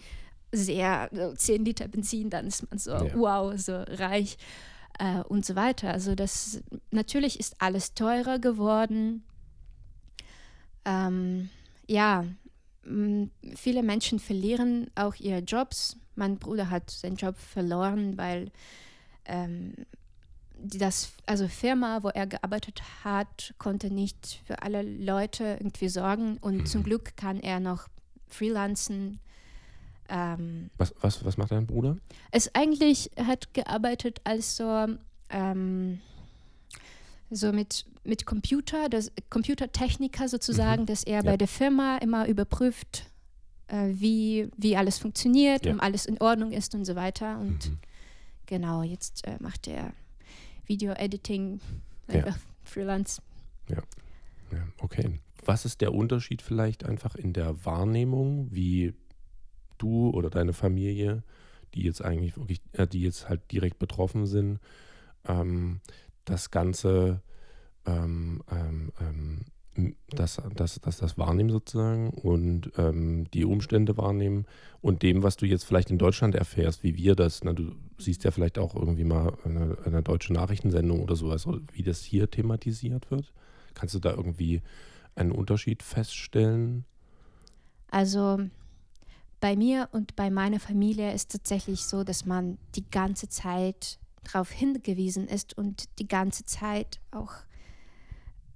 sehr, 0.52 1.08
so 1.12 1.32
10 1.34 1.64
Liter 1.64 1.88
Benzin, 1.88 2.28
dann 2.28 2.46
ist 2.46 2.68
man 2.68 2.78
so, 2.78 2.90
Ja. 2.90 3.14
wow, 3.14 3.58
so 3.58 3.82
reich 3.88 4.36
äh, 4.98 5.20
und 5.20 5.44
so 5.44 5.56
weiter. 5.56 5.90
Also 5.92 6.14
das, 6.14 6.62
natürlich 6.90 7.38
ist 7.40 7.60
alles 7.60 7.94
teurer 7.94 8.38
geworden. 8.38 9.24
Ähm, 10.84 11.50
ja, 11.86 12.24
viele 13.54 13.82
Menschen 13.82 14.18
verlieren 14.18 14.90
auch 14.94 15.14
ihre 15.16 15.40
Jobs. 15.40 15.96
Mein 16.14 16.38
Bruder 16.38 16.70
hat 16.70 16.90
seinen 16.90 17.16
Job 17.16 17.36
verloren, 17.36 18.18
weil 18.18 18.50
ähm, 19.24 19.74
die 20.62 20.78
das, 20.78 21.12
also 21.26 21.48
Firma, 21.48 22.02
wo 22.02 22.08
er 22.08 22.26
gearbeitet 22.26 22.82
hat, 23.04 23.54
konnte 23.58 23.92
nicht 23.92 24.40
für 24.44 24.62
alle 24.62 24.82
Leute 24.82 25.56
irgendwie 25.58 25.88
sorgen 25.88 26.38
und 26.38 26.68
zum 26.68 26.82
Glück 26.84 27.16
kann 27.16 27.40
er 27.40 27.60
noch 27.60 27.88
freelancen. 28.28 29.20
Ähm, 30.08 30.70
Was, 30.78 30.94
was, 31.00 31.24
was 31.24 31.36
macht 31.36 31.52
dein 31.52 31.66
Bruder? 31.66 31.96
es 32.30 32.54
eigentlich 32.54 33.10
hat 33.16 33.54
gearbeitet 33.54 34.20
als 34.24 34.56
so, 34.56 34.86
ähm, 35.30 36.00
so 37.30 37.52
mit, 37.52 37.86
mit 38.04 38.26
Computer, 38.26 38.88
das 38.88 39.10
Computertechniker 39.30 40.28
sozusagen, 40.28 40.86
dass 40.86 41.04
er 41.04 41.16
Ja. 41.16 41.22
bei 41.22 41.36
der 41.36 41.48
Firma 41.48 41.96
immer 41.98 42.26
überprüft, 42.28 43.06
äh, 43.68 43.88
wie, 43.94 44.50
wie 44.56 44.76
alles 44.76 44.98
funktioniert, 44.98 45.64
Ja. 45.64 45.72
um 45.72 45.80
alles 45.80 46.04
in 46.06 46.20
Ordnung 46.20 46.52
ist 46.52 46.74
und 46.74 46.84
so 46.84 46.94
weiter. 46.94 47.38
Und 47.38 47.70
Mhm. 47.70 47.78
genau, 48.46 48.82
jetzt 48.82 49.26
äh, 49.26 49.36
macht 49.40 49.66
er 49.68 49.92
Video-Editing, 50.66 51.60
Ja. 52.08 52.14
einfach 52.14 52.38
Freelance. 52.64 53.22
Ja, 53.68 53.82
okay. 54.80 55.18
Was 55.44 55.64
ist 55.64 55.80
der 55.80 55.92
Unterschied 55.94 56.42
vielleicht 56.42 56.84
einfach 56.84 57.14
in 57.14 57.32
der 57.32 57.64
Wahrnehmung, 57.64 58.48
wie 58.52 58.92
du 59.82 60.10
oder 60.10 60.30
deine 60.30 60.52
Familie, 60.52 61.22
die 61.74 61.82
jetzt 61.82 62.04
eigentlich 62.04 62.36
wirklich, 62.36 62.60
äh, 62.72 62.86
die 62.86 63.02
jetzt 63.02 63.28
halt 63.28 63.50
direkt 63.50 63.78
betroffen 63.78 64.26
sind, 64.26 64.60
ähm, 65.26 65.80
das 66.24 66.50
Ganze, 66.50 67.22
ähm, 67.86 68.42
ähm, 68.50 68.92
ähm, 69.00 69.44
das, 70.10 70.40
das, 70.54 70.80
das, 70.82 70.98
das 70.98 71.16
wahrnehmen 71.16 71.48
sozusagen 71.48 72.10
und 72.10 72.72
ähm, 72.76 73.30
die 73.32 73.46
Umstände 73.46 73.96
wahrnehmen 73.96 74.44
und 74.82 75.02
dem, 75.02 75.22
was 75.22 75.36
du 75.36 75.46
jetzt 75.46 75.64
vielleicht 75.64 75.90
in 75.90 75.96
Deutschland 75.96 76.34
erfährst, 76.34 76.82
wie 76.82 76.96
wir 76.96 77.14
das, 77.14 77.42
na, 77.42 77.54
du 77.54 77.72
siehst 77.98 78.22
ja 78.24 78.30
vielleicht 78.30 78.58
auch 78.58 78.74
irgendwie 78.74 79.04
mal 79.04 79.32
eine, 79.44 79.78
eine 79.86 80.02
deutsche 80.02 80.34
Nachrichtensendung 80.34 81.00
oder 81.00 81.16
sowas, 81.16 81.46
wie 81.72 81.82
das 81.82 82.02
hier 82.02 82.30
thematisiert 82.30 83.10
wird. 83.10 83.32
Kannst 83.72 83.94
du 83.94 83.98
da 83.98 84.10
irgendwie 84.10 84.60
einen 85.14 85.32
Unterschied 85.32 85.82
feststellen? 85.82 86.84
Also 87.90 88.40
bei 89.42 89.56
mir 89.56 89.88
und 89.90 90.14
bei 90.14 90.30
meiner 90.30 90.60
Familie 90.60 91.12
ist 91.12 91.32
tatsächlich 91.32 91.84
so, 91.84 92.04
dass 92.04 92.24
man 92.24 92.58
die 92.76 92.88
ganze 92.88 93.28
Zeit 93.28 93.98
darauf 94.22 94.52
hingewiesen 94.52 95.26
ist 95.26 95.58
und 95.58 95.98
die 95.98 96.06
ganze 96.06 96.44
Zeit 96.44 97.00
auch 97.10 97.32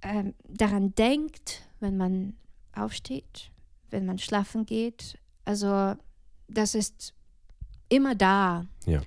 ähm, 0.01 0.33
daran 0.47 0.95
denkt, 0.95 1.67
wenn 1.81 1.97
man 1.97 2.37
aufsteht, 2.73 3.51
wenn 3.89 4.05
man 4.05 4.17
schlafen 4.17 4.65
geht. 4.65 5.19
Also 5.43 5.95
das 6.47 6.73
ist 6.73 7.13
immer 7.89 8.15
da. 8.15 8.65
Ja. 8.85 9.01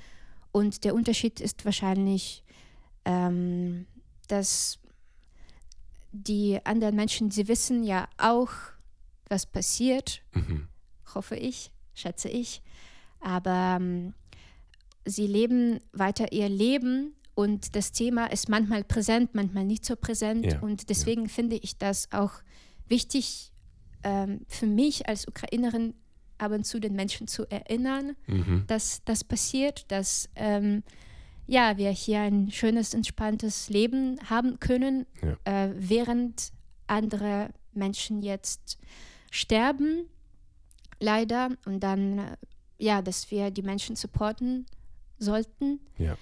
Und 0.52 0.84
der 0.84 0.94
Unterschied 0.94 1.40
ist 1.40 1.64
wahrscheinlich, 1.64 2.44
ähm, 3.06 3.86
dass 4.28 4.78
die 6.12 6.60
anderen 6.64 6.94
Menschen, 6.94 7.30
sie 7.30 7.48
wissen 7.48 7.84
ja 7.84 8.06
auch, 8.18 8.50
was 9.30 9.46
passiert, 9.46 10.20
Mhm. 10.34 10.68
Hoffe 11.14 11.36
ich, 11.36 11.70
schätze 11.94 12.28
ich. 12.28 12.62
Aber 13.20 13.76
ähm, 13.80 14.14
sie 15.04 15.26
leben 15.26 15.80
weiter 15.92 16.32
ihr 16.32 16.48
Leben 16.48 17.14
und 17.34 17.74
das 17.76 17.92
Thema 17.92 18.26
ist 18.26 18.48
manchmal 18.48 18.84
präsent, 18.84 19.34
manchmal 19.34 19.64
nicht 19.64 19.84
so 19.84 19.96
präsent. 19.96 20.46
Ja, 20.52 20.60
Und 20.60 20.88
deswegen 20.90 21.28
finde 21.28 21.56
ich 21.56 21.78
das 21.78 22.08
auch 22.12 22.32
wichtig 22.88 23.52
ähm, 24.02 24.40
für 24.48 24.66
mich 24.66 25.08
als 25.08 25.26
Ukrainerin 25.28 25.94
ab 26.38 26.52
und 26.52 26.64
zu 26.64 26.80
den 26.80 26.94
Menschen 26.94 27.28
zu 27.28 27.44
erinnern, 27.50 28.16
Mhm. 28.26 28.64
dass 28.66 29.02
das 29.04 29.24
passiert, 29.24 29.84
dass 29.92 30.28
ähm, 30.36 30.82
ja, 31.46 31.76
wir 31.76 31.90
hier 31.90 32.20
ein 32.20 32.50
schönes, 32.50 32.94
entspanntes 32.94 33.68
Leben 33.68 34.18
haben 34.30 34.58
können, 34.60 35.04
Ja. 35.22 35.36
äh, 35.66 35.72
während 35.76 36.52
andere 36.86 37.50
Menschen 37.72 38.22
jetzt 38.22 38.78
sterben, 39.30 40.04
leider. 41.00 41.50
Und 41.66 41.80
dann, 41.80 42.18
äh, 42.18 42.36
ja, 42.78 43.02
dass 43.02 43.30
wir 43.30 43.50
die 43.50 43.62
Menschen 43.62 43.96
supporten 43.96 44.66
sollten, 45.18 45.80
Ja. 45.98 46.16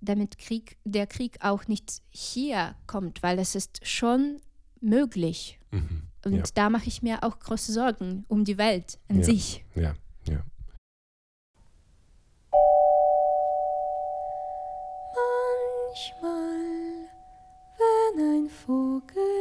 damit 0.00 0.38
Krieg, 0.38 0.76
der 0.84 1.06
Krieg 1.06 1.36
auch 1.40 1.66
nicht 1.68 2.02
hier 2.10 2.74
kommt, 2.86 3.22
weil 3.22 3.38
es 3.38 3.54
ist 3.54 3.86
schon 3.86 4.40
möglich. 4.80 5.58
Mhm. 5.70 6.02
Und 6.24 6.34
Ja. 6.34 6.42
da 6.54 6.70
mache 6.70 6.88
ich 6.88 7.02
mir 7.02 7.22
auch 7.22 7.38
große 7.38 7.72
Sorgen 7.72 8.24
um 8.28 8.44
die 8.44 8.58
Welt 8.58 8.98
an 9.08 9.18
Ja. 9.18 9.24
sich. 9.24 9.64
Ja, 9.74 9.94
ja. 10.28 10.44
Manchmal, 16.18 17.08
wenn 17.78 18.44
ein 18.44 18.48
Vogel 18.50 19.37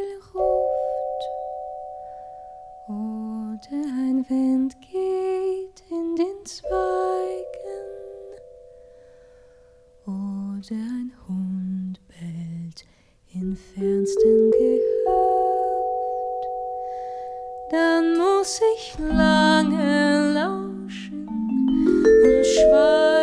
Sollte 3.57 3.75
ein 3.75 4.25
Wind 4.29 4.75
geht 4.81 5.83
in 5.89 6.15
den 6.15 6.45
Zweigen 6.45 6.67
oder 10.05 10.75
ein 10.75 11.11
Hund 11.27 11.99
bellt 12.07 12.85
in 13.33 13.55
fernsten 13.55 14.51
Gehöft, 14.51 14.87
dann 17.71 18.17
muss 18.17 18.61
ich 18.75 18.99
lange 18.99 20.33
lauschen 20.33 21.27
und 21.27 22.45
schweigen. 22.45 23.16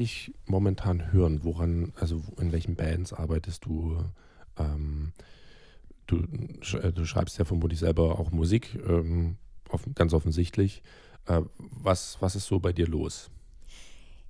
Dich 0.00 0.32
momentan 0.46 1.12
hören? 1.12 1.44
Woran, 1.44 1.92
also 1.96 2.22
in 2.40 2.50
welchen 2.52 2.74
Bands 2.74 3.12
arbeitest 3.12 3.64
du? 3.66 4.04
Ähm, 4.58 5.12
du, 6.06 6.16
sch- 6.60 6.80
äh, 6.80 6.92
du 6.92 7.04
schreibst 7.04 7.38
ja 7.38 7.44
vermutlich 7.44 7.78
selber 7.78 8.18
auch 8.18 8.30
Musik, 8.32 8.74
ähm, 8.86 9.36
off 9.68 9.82
ganz 9.94 10.12
offensichtlich. 10.12 10.82
Äh, 11.26 11.42
was, 11.58 12.16
was 12.20 12.34
ist 12.34 12.46
so 12.46 12.58
bei 12.58 12.72
dir 12.72 12.88
los? 12.88 13.30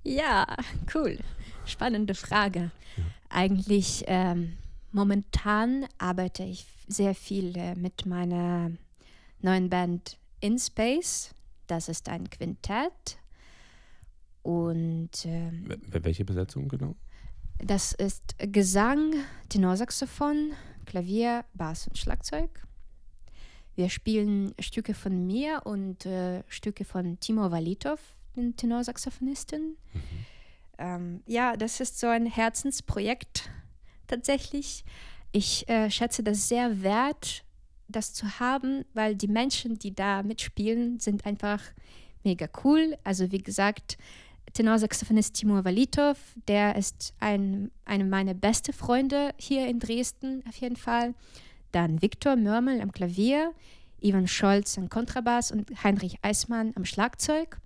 Ja, 0.03 0.47
cool. 0.95 1.19
Spannende 1.67 2.15
Frage. 2.15 2.71
Eigentlich 3.29 4.05
ähm, 4.07 4.57
momentan 4.93 5.87
arbeite 5.99 6.43
ich 6.43 6.67
sehr 6.89 7.15
viel 7.15 7.57
äh, 7.57 7.75
mit 7.77 8.07
meiner 8.07 8.73
neuen 9.41 9.71
Band 9.71 10.19
In 10.41 10.59
Space. 10.59 11.33
Das 11.67 11.89
ist 11.89 12.09
ein 12.09 12.29
Quintett. 12.29 13.19
Und 14.43 15.11
ähm, 15.25 15.67
Wel- 15.69 16.05
Welche 16.05 16.25
Besetzung 16.25 16.69
genau? 16.69 16.97
das 17.59 17.93
ist 17.93 18.37
Gesang, 18.39 19.13
Tenorsaxophon, 19.51 20.53
Klavier, 20.87 21.45
Bass 21.55 21.87
und 21.89 21.99
Schlagzeug. 21.99 22.67
Wir 23.75 23.91
spielen 23.91 24.55
Stücke 24.59 24.95
von 24.95 25.27
mir 25.27 25.63
und 25.65 26.07
äh, 26.07 26.43
Stücke 26.49 26.85
von 26.85 27.21
Timo 27.21 27.51
Valitov, 27.51 28.01
den 28.35 28.57
Tenorsaxophonisten. 28.57 29.77
Ähm, 30.79 31.23
ja, 31.27 31.57
das 31.57 31.81
ist 31.81 32.01
so 32.01 32.07
ein 32.07 32.27
Herzensprojekt 32.27 33.51
tatsächlich. 34.07 34.85
Ich 35.33 35.69
äh, 35.69 35.91
schätze 35.91 36.23
das 36.23 36.49
sehr 36.49 36.83
wert, 36.83 37.45
das 37.89 38.13
zu 38.15 38.41
haben, 38.41 38.85
weil 38.95 39.15
die 39.17 39.29
Menschen, 39.29 39.79
die 39.79 39.95
da 39.95 40.23
mitspielen, 40.23 40.99
sind 40.99 41.27
einfach 41.27 41.63
mega 42.25 42.49
cool. 42.65 42.97
Also 43.05 43.31
wie 43.31 43.43
gesagt, 43.43 43.99
Tenorsaxophonist 44.53 45.35
Timur 45.35 45.65
Valitov, 45.65 46.19
der 46.49 46.77
ist 46.77 47.15
ein, 47.21 47.71
einer 47.85 48.05
meiner 48.05 48.35
besten 48.35 48.73
Freunde 48.73 49.33
hier 49.39 49.67
in 49.69 49.79
Dresden 49.79 50.43
auf 50.49 50.57
jeden 50.57 50.77
Fall. 50.77 51.15
Dann 51.73 52.03
Viktor 52.03 52.37
Mörmel 52.37 52.81
am 52.81 52.93
Klavier, 52.93 53.53
Ivan 54.01 54.27
Scholz 54.27 54.77
am 54.79 54.89
Kontrabass 54.89 55.53
und 55.53 55.71
Heinrich 55.85 56.19
Eismann 56.23 56.73
am 56.75 56.85
Schlagzeug. 56.85 57.59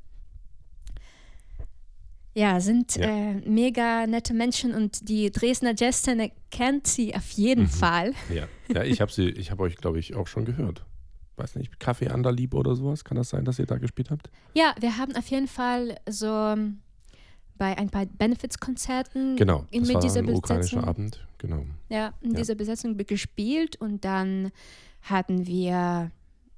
Ja, 2.36 2.60
sind 2.60 2.96
Ja. 2.96 3.04
Äh, 3.06 3.34
mega 3.48 4.06
nette 4.06 4.34
Menschen 4.34 4.74
und 4.74 5.08
die 5.08 5.30
Dresdner 5.30 5.72
Jazzszene 5.76 6.32
kennt 6.50 6.86
sie 6.88 7.14
auf 7.14 7.30
jeden 7.30 7.64
Mhm. 7.64 7.68
Fall. 7.68 8.12
Ja, 8.28 8.48
ja 8.72 8.82
ich 8.82 9.00
habe 9.00 9.12
sie, 9.12 9.28
ich 9.30 9.50
habe 9.52 9.62
euch, 9.62 9.76
glaube 9.76 10.00
ich, 10.00 10.14
auch 10.16 10.26
schon 10.26 10.44
gehört. 10.44 10.84
Weiß 11.36 11.56
nicht, 11.56 11.80
Kaffee 11.80 12.08
an 12.08 12.22
der 12.22 12.32
Liebe 12.32 12.56
oder 12.56 12.74
sowas? 12.76 13.04
Kann 13.04 13.16
das 13.16 13.30
sein, 13.30 13.44
dass 13.44 13.58
ihr 13.58 13.66
da 13.66 13.78
gespielt 13.78 14.10
habt? 14.10 14.30
Ja, 14.54 14.74
wir 14.78 14.96
haben 14.98 15.16
auf 15.16 15.26
jeden 15.28 15.48
Fall 15.48 15.96
so 16.08 16.26
ähm, 16.28 16.80
bei 17.58 17.76
ein 17.76 17.90
paar 17.90 18.06
Benefits-Konzerten 18.06 19.36
Genau, 19.36 19.66
in- 19.70 19.86
mit 19.86 20.02
dieser 20.02 20.22
Besetzung. 20.22 20.84
Abend, 20.84 21.26
genau. 21.38 21.64
Ja, 21.88 22.14
in 22.20 22.32
Ja. 22.32 22.36
dieser 22.38 22.54
Besetzung 22.54 22.96
be- 22.96 23.04
gespielt 23.04 23.76
und 23.80 24.04
dann 24.04 24.50
hatten 25.02 25.46
wir 25.46 26.10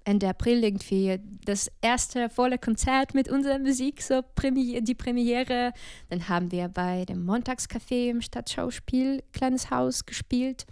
Ende 0.05 0.29
April 0.29 0.63
irgendwie 0.63 1.19
das 1.45 1.69
erste 1.81 2.29
volle 2.31 2.59
Konzert 2.59 3.13
mit 3.13 3.29
unserer 3.29 3.59
Musik, 3.59 4.01
so 4.03 4.21
Premi 4.37 4.81
die 4.81 4.95
Premiere. 4.95 5.73
Dann 6.11 6.29
haben 6.29 6.53
wir 6.53 6.69
bei 6.69 7.05
dem 7.07 7.27
Montagscafé 7.27 8.11
im 8.11 8.21
Stadtschauspiel 8.21 9.25
Kleines 9.33 9.71
Haus 9.71 10.07
gespielt. 10.07 10.65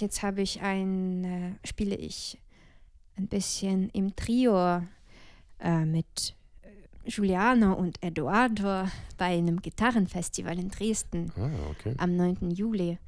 Jetzt 0.00 0.22
habe 0.24 0.42
ich 0.42 0.60
ein, 0.62 1.24
äh, 1.24 1.68
spiele 1.68 1.94
ich 1.94 2.38
ein 3.20 3.28
bisschen 3.28 3.90
im 3.90 4.14
Trio 4.16 4.82
äh, 5.60 5.84
mit 5.84 6.34
äh, 6.62 7.10
Giuliano 7.10 7.74
und 7.74 8.02
Eduardo 8.02 8.88
bei 9.18 9.26
einem 9.36 9.60
Gitarrenfestival 9.60 10.58
in 10.58 10.70
Dresden 10.70 11.32
Ah, 11.36 11.50
okay. 11.70 11.94
am 11.98 12.16
9. 12.16 12.50
Juli. 12.50 12.98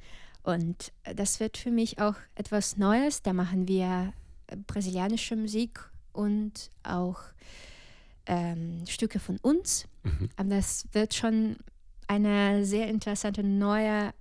Und 0.43 0.91
äh, 1.03 1.15
das 1.15 1.39
wird 1.39 1.57
für 1.57 1.71
mich 1.71 1.99
auch 1.99 2.15
etwas 2.35 2.77
Neues. 2.77 3.21
Da 3.21 3.33
machen 3.33 3.67
wir 3.67 4.13
äh, 4.47 4.55
brasilianische 4.55 5.35
Musik 5.35 5.79
und 6.11 6.69
auch 6.83 7.19
ähm, 8.27 8.83
Stücke 8.87 9.19
von 9.19 9.37
uns. 9.41 9.87
Mhm. 10.03 10.29
Aber 10.35 10.49
das 10.49 10.85
wird 10.91 11.13
schon 11.13 11.57
eine 12.07 12.65
sehr 12.65 12.87
interessante 12.87 13.43
neue 13.43 14.13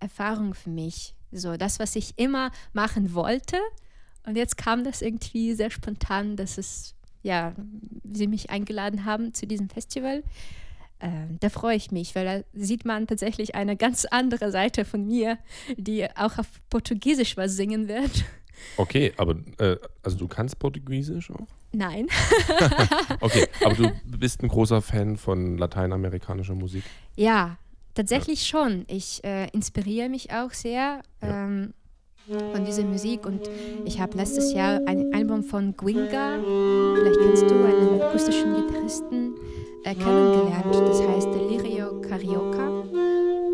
Erfahrung 0.00 0.54
für 0.54 0.70
mich. 0.70 1.14
So 1.32 1.56
das, 1.56 1.78
was 1.78 1.96
ich 1.96 2.18
immer 2.18 2.50
machen 2.72 3.14
wollte. 3.14 3.56
Und 4.26 4.36
jetzt 4.36 4.56
kam 4.56 4.84
das 4.84 5.02
irgendwie 5.02 5.54
sehr 5.54 5.70
spontan, 5.70 6.36
dass 6.36 6.58
es, 6.58 6.94
ja, 7.22 7.54
sie 8.12 8.26
mich 8.26 8.50
eingeladen 8.50 9.04
haben 9.04 9.32
zu 9.34 9.46
diesem 9.46 9.68
Festival. 9.68 10.22
Ähm, 11.00 11.36
da 11.40 11.48
freue 11.48 11.76
ich 11.76 11.90
mich, 11.92 12.14
weil 12.14 12.24
da 12.24 12.44
sieht 12.60 12.84
man 12.84 13.06
tatsächlich 13.06 13.54
eine 13.54 13.76
ganz 13.76 14.04
andere 14.04 14.50
Seite 14.50 14.84
von 14.84 15.06
mir, 15.06 15.38
die 15.76 16.04
auch 16.16 16.38
auf 16.38 16.46
Portugiesisch 16.70 17.36
was 17.36 17.54
singen 17.54 17.86
wird. 17.88 18.24
Okay, 18.76 19.12
aber 19.16 19.36
äh, 19.58 19.76
also 20.02 20.18
du 20.18 20.26
kannst 20.26 20.58
Portugiesisch 20.58 21.30
auch? 21.30 21.46
Nein. 21.72 22.08
Okay, 23.20 23.46
aber 23.64 23.74
du 23.74 23.90
bist 24.18 24.42
ein 24.42 24.48
großer 24.48 24.82
Fan 24.82 25.16
von 25.16 25.56
lateinamerikanischer 25.58 26.54
Musik. 26.54 26.82
Ja, 27.16 27.56
tatsächlich 27.94 28.46
schon. 28.46 28.84
Ich 28.88 29.22
äh, 29.24 29.48
inspiriere 29.50 30.08
mich 30.08 30.32
auch 30.32 30.50
sehr 30.52 31.02
Ja. 31.22 31.44
ähm, 31.44 31.74
von 32.52 32.64
dieser 32.64 32.84
Musik 32.84 33.26
und 33.26 33.48
ich 33.84 34.00
habe 34.00 34.16
letztes 34.18 34.52
Jahr 34.52 34.80
ein 34.86 35.12
Album 35.14 35.42
von 35.42 35.74
Gwinga, 35.76 36.38
vielleicht 36.94 37.20
kennst 37.20 37.50
du 37.50 37.54
einen 37.54 38.00
akustischen 38.02 38.54
Gitarristen, 38.54 39.34
äh, 39.84 39.94
kennengelernt. 39.94 40.74
Das 40.74 41.00
heißt 41.00 41.28
Delirio 41.28 42.00
Carioca. 42.02 42.68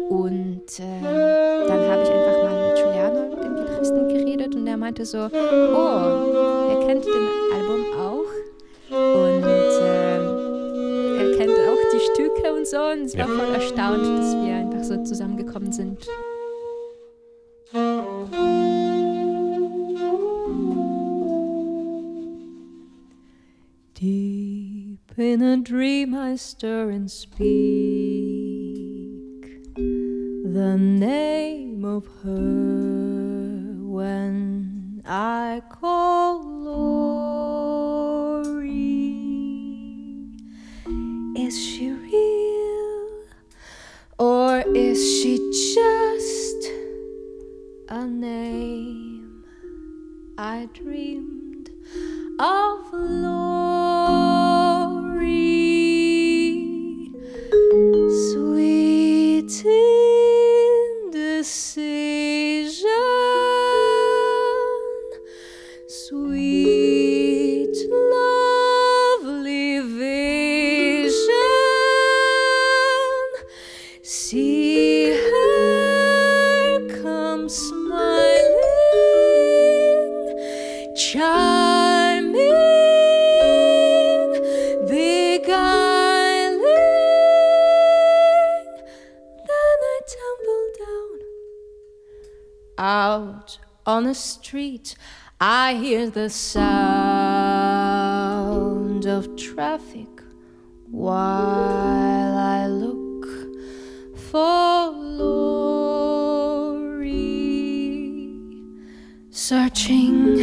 Und 0.09 0.63
äh, 0.79 1.03
dann 1.67 1.81
habe 1.91 2.03
ich 2.03 2.11
einfach 2.11 2.43
mal 2.43 2.69
mit 2.69 2.77
Giuliano, 2.77 3.37
dem 3.43 3.57
Gitarristen, 3.57 4.09
geredet 4.09 4.55
und 4.55 4.67
er 4.67 4.77
meinte 4.77 5.05
so, 5.07 5.19
oh, 5.19 6.71
er 6.71 6.87
kennt 6.87 7.05
den 7.05 7.29
Album 7.55 7.85
auch 7.99 8.31
und 8.91 9.45
äh, 9.45 10.17
er 11.19 11.37
kennt 11.39 11.53
auch 11.53 11.83
die 11.93 12.01
Stücke 12.13 12.53
und 12.55 12.67
so 12.67 12.79
und 12.79 13.05
es 13.07 13.17
war 13.17 13.29
Ja. 13.29 13.35
voll 13.35 13.55
erstaunt, 13.55 14.03
dass 14.03 14.35
wir 14.45 14.55
einfach 14.55 14.85
so 14.85 15.03
zusammengekommen 15.03 15.73
sind. 15.73 16.07
In 25.17 25.43
a 25.43 25.57
dream 25.57 26.15
I 26.15 26.37
stir 26.37 26.91
and 26.91 27.11
speak 27.11 27.75
the 29.77 30.77
name 30.79 31.85
of 31.85 32.07
her 32.23 33.77
when 33.81 35.03
I 35.05 35.63
call 35.71 36.43
Lori. 36.43 37.01
Is 41.37 41.59
she 41.59 41.91
real 41.91 43.25
or 44.19 44.61
is 44.75 44.99
she 45.21 45.39
just 45.75 46.71
a 47.89 48.07
name. 48.07 49.45
I 50.37 50.69
dreamed 50.73 51.71
of 52.41 52.91
glory, 52.91 53.54
see 59.65 59.94
out 92.79 93.59
on 93.87 94.05
the 94.05 94.15
street. 94.15 94.97
I 95.41 95.75
hear 95.75 96.09
the 96.09 96.31
sound 96.31 96.65
of 99.07 99.37
traffic 99.37 100.23
while 100.91 102.37
I 102.37 102.67
look 102.67 103.27
for 104.17 104.91
Lori, 104.91 105.51
searching 109.31 110.41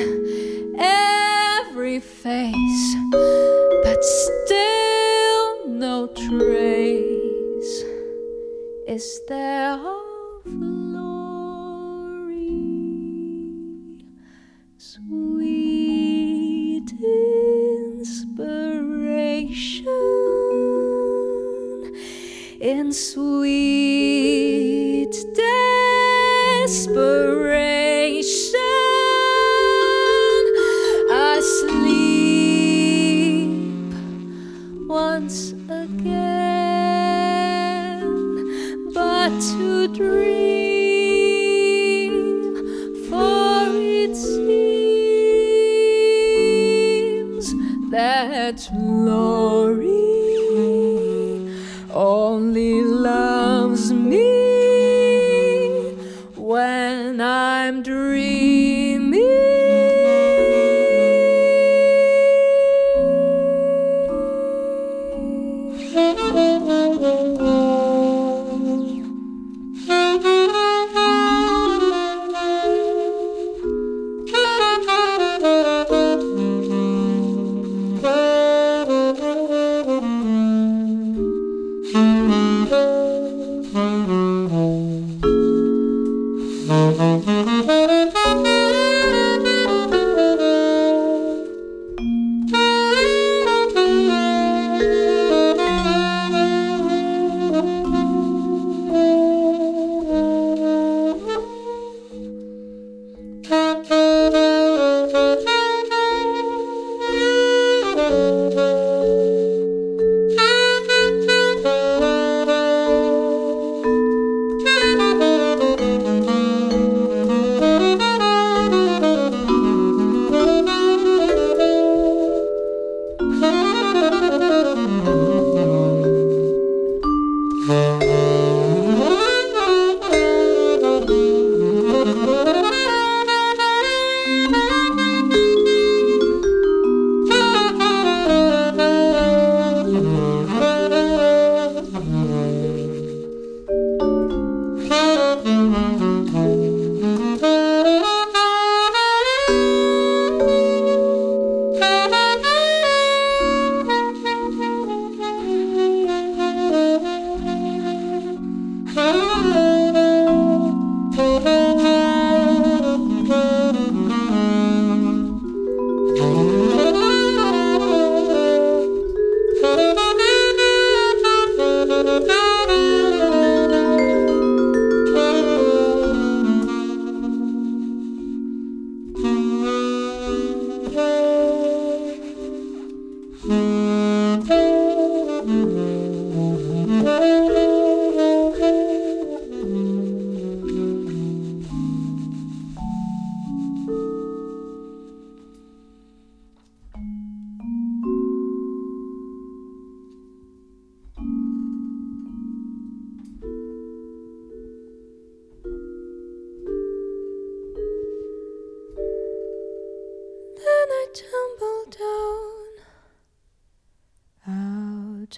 every 0.77 1.99
face, 1.99 2.95
but 3.11 4.03
still 4.03 5.67
no 5.69 6.07
trace 6.07 7.83
is 8.87 9.21
there 9.27 10.00
in 22.62 22.93
sweet 22.93 23.41
desperation. 26.63 27.80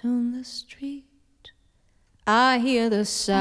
On 0.04 0.32
the 0.32 0.44
street. 0.44 1.04
I 2.26 2.58
hear 2.58 2.90
the 2.90 3.04
sound 3.04 3.38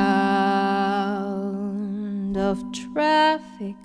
of 2.37 2.63
traffic 2.71 3.75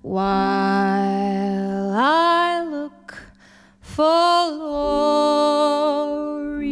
while 0.00 1.92
I 1.92 2.62
look 2.64 3.18
for 3.80 4.04
Lori, 6.44 6.66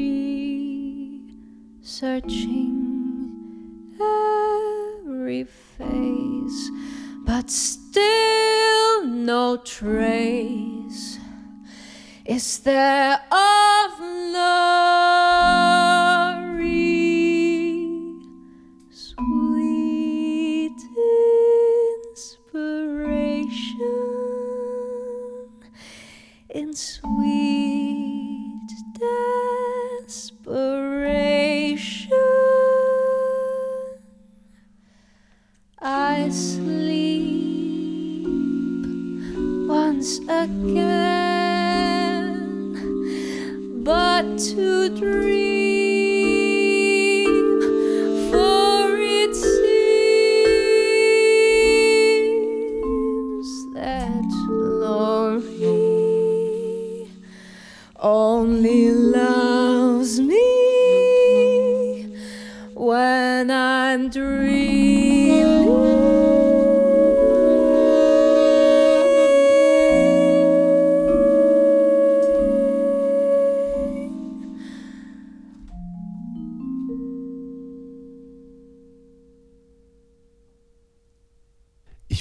searching 1.83 2.77
every 4.01 5.45
face, 5.45 6.71
but 7.27 7.51
still 7.51 9.05
no 9.05 9.59
trace 9.59 11.19
is 12.29 12.59
there 12.59 13.21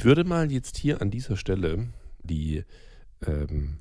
würde 0.07 0.23
mal 0.23 0.49
jetzt 0.53 0.77
hier 0.77 1.01
an 1.01 1.11
dieser 1.11 1.35
Stelle 1.35 1.89
die, 2.23 2.63
ähm, 3.25 3.79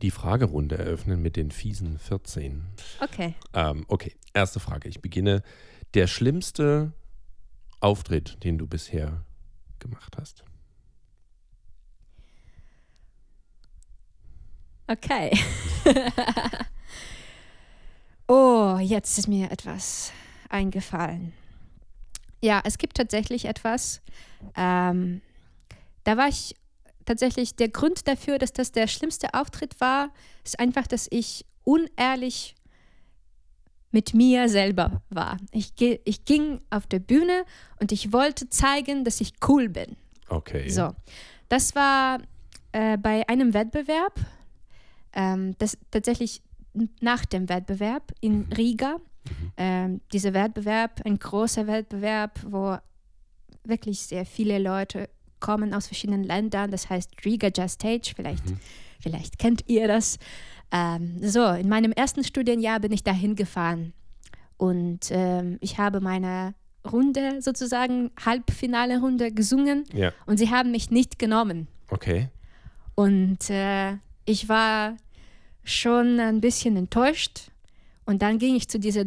die 0.00 0.12
Fragerunde 0.12 0.78
eröffnen 0.78 1.20
mit 1.20 1.34
den 1.34 1.50
fiesen 1.50 1.98
14. 1.98 2.64
Okay. 3.00 3.34
Ähm, 3.52 3.84
okay, 3.88 4.14
erste 4.32 4.60
Frage. 4.60 4.88
Ich 4.88 5.02
beginne. 5.02 5.42
Der 5.94 6.06
schlimmste 6.06 6.92
Auftritt, 7.80 8.44
den 8.44 8.58
du 8.58 8.68
bisher 8.68 9.24
gemacht 9.80 10.16
hast. 10.20 10.44
Okay. 14.86 15.36
oh, 18.28 18.78
jetzt 18.80 19.18
ist 19.18 19.26
mir 19.26 19.50
etwas 19.50 20.12
eingefallen. 20.48 21.32
Ja, 22.40 22.62
es 22.64 22.78
gibt 22.78 22.98
tatsächlich 22.98 23.46
etwas. 23.46 24.00
Ähm, 24.56 25.22
da 26.04 26.16
war 26.16 26.28
ich 26.28 26.54
tatsächlich, 27.04 27.56
der 27.56 27.68
Grund 27.68 28.06
dafür, 28.06 28.38
dass 28.38 28.52
das 28.52 28.72
der 28.72 28.86
schlimmste 28.86 29.34
Auftritt 29.34 29.80
war, 29.80 30.10
ist 30.44 30.58
einfach, 30.60 30.86
dass 30.86 31.06
ich 31.10 31.44
unehrlich 31.64 32.54
mit 33.90 34.14
mir 34.14 34.48
selber 34.48 35.02
war. 35.10 35.36
Ich, 35.50 35.72
ich 35.80 36.24
ging 36.24 36.60
auf 36.70 36.86
der 36.86 37.00
Bühne 37.00 37.44
und 37.80 37.92
ich 37.92 38.12
wollte 38.12 38.48
zeigen, 38.48 39.04
dass 39.04 39.20
ich 39.20 39.32
cool 39.48 39.68
bin. 39.68 39.96
Okay. 40.28 40.68
So, 40.68 40.94
das 41.48 41.74
war 41.74 42.20
äh, 42.72 42.96
bei 42.96 43.28
einem 43.28 43.52
Wettbewerb, 43.52 44.14
ähm, 45.12 45.56
das 45.58 45.76
tatsächlich 45.90 46.42
nach 47.00 47.24
dem 47.24 47.48
Wettbewerb 47.48 48.12
in 48.20 48.44
Riga. 48.56 48.96
Ähm, 49.56 50.00
dieser 50.12 50.32
Wettbewerb, 50.32 51.02
ein 51.04 51.18
großer 51.18 51.66
Wettbewerb, 51.66 52.40
wo 52.46 52.78
wirklich 53.64 54.00
sehr 54.00 54.24
viele 54.24 54.58
Leute 54.58 55.10
kommen 55.40 55.74
aus 55.74 55.86
verschiedenen 55.86 56.24
Ländern. 56.24 56.70
Das 56.70 56.88
heißt 56.90 57.24
Riga 57.24 57.48
Jazz 57.54 57.74
Stage. 57.74 58.12
Vielleicht, 58.14 58.44
vielleicht 59.00 59.38
kennt 59.38 59.64
ihr 59.68 59.88
das. 59.88 60.18
Ähm, 60.72 61.16
so, 61.22 61.44
in 61.48 61.68
meinem 61.68 61.92
ersten 61.92 62.22
Studienjahr 62.22 62.78
bin 62.80 62.92
ich 62.92 63.02
dahin 63.02 63.34
gefahren 63.34 63.92
und 64.56 65.08
ähm, 65.10 65.58
ich 65.60 65.78
habe 65.78 66.00
meine 66.00 66.54
Runde 66.90 67.42
sozusagen 67.42 68.10
Halbfinale 68.24 69.00
Runde 69.00 69.32
gesungen 69.32 69.84
Ja, 69.92 70.12
und 70.26 70.36
sie 70.38 70.50
haben 70.50 70.70
mich 70.70 70.90
nicht 70.90 71.18
genommen. 71.18 71.66
okay. 71.90 72.28
Und 72.94 73.48
äh, 73.50 73.96
ich 74.26 74.48
war 74.48 74.96
schon 75.64 76.20
ein 76.20 76.40
bisschen 76.40 76.76
enttäuscht. 76.76 77.50
Und 78.04 78.22
dann 78.22 78.38
ging 78.38 78.54
ich 78.56 78.68
zu 78.68 78.78
dieser 78.78 79.04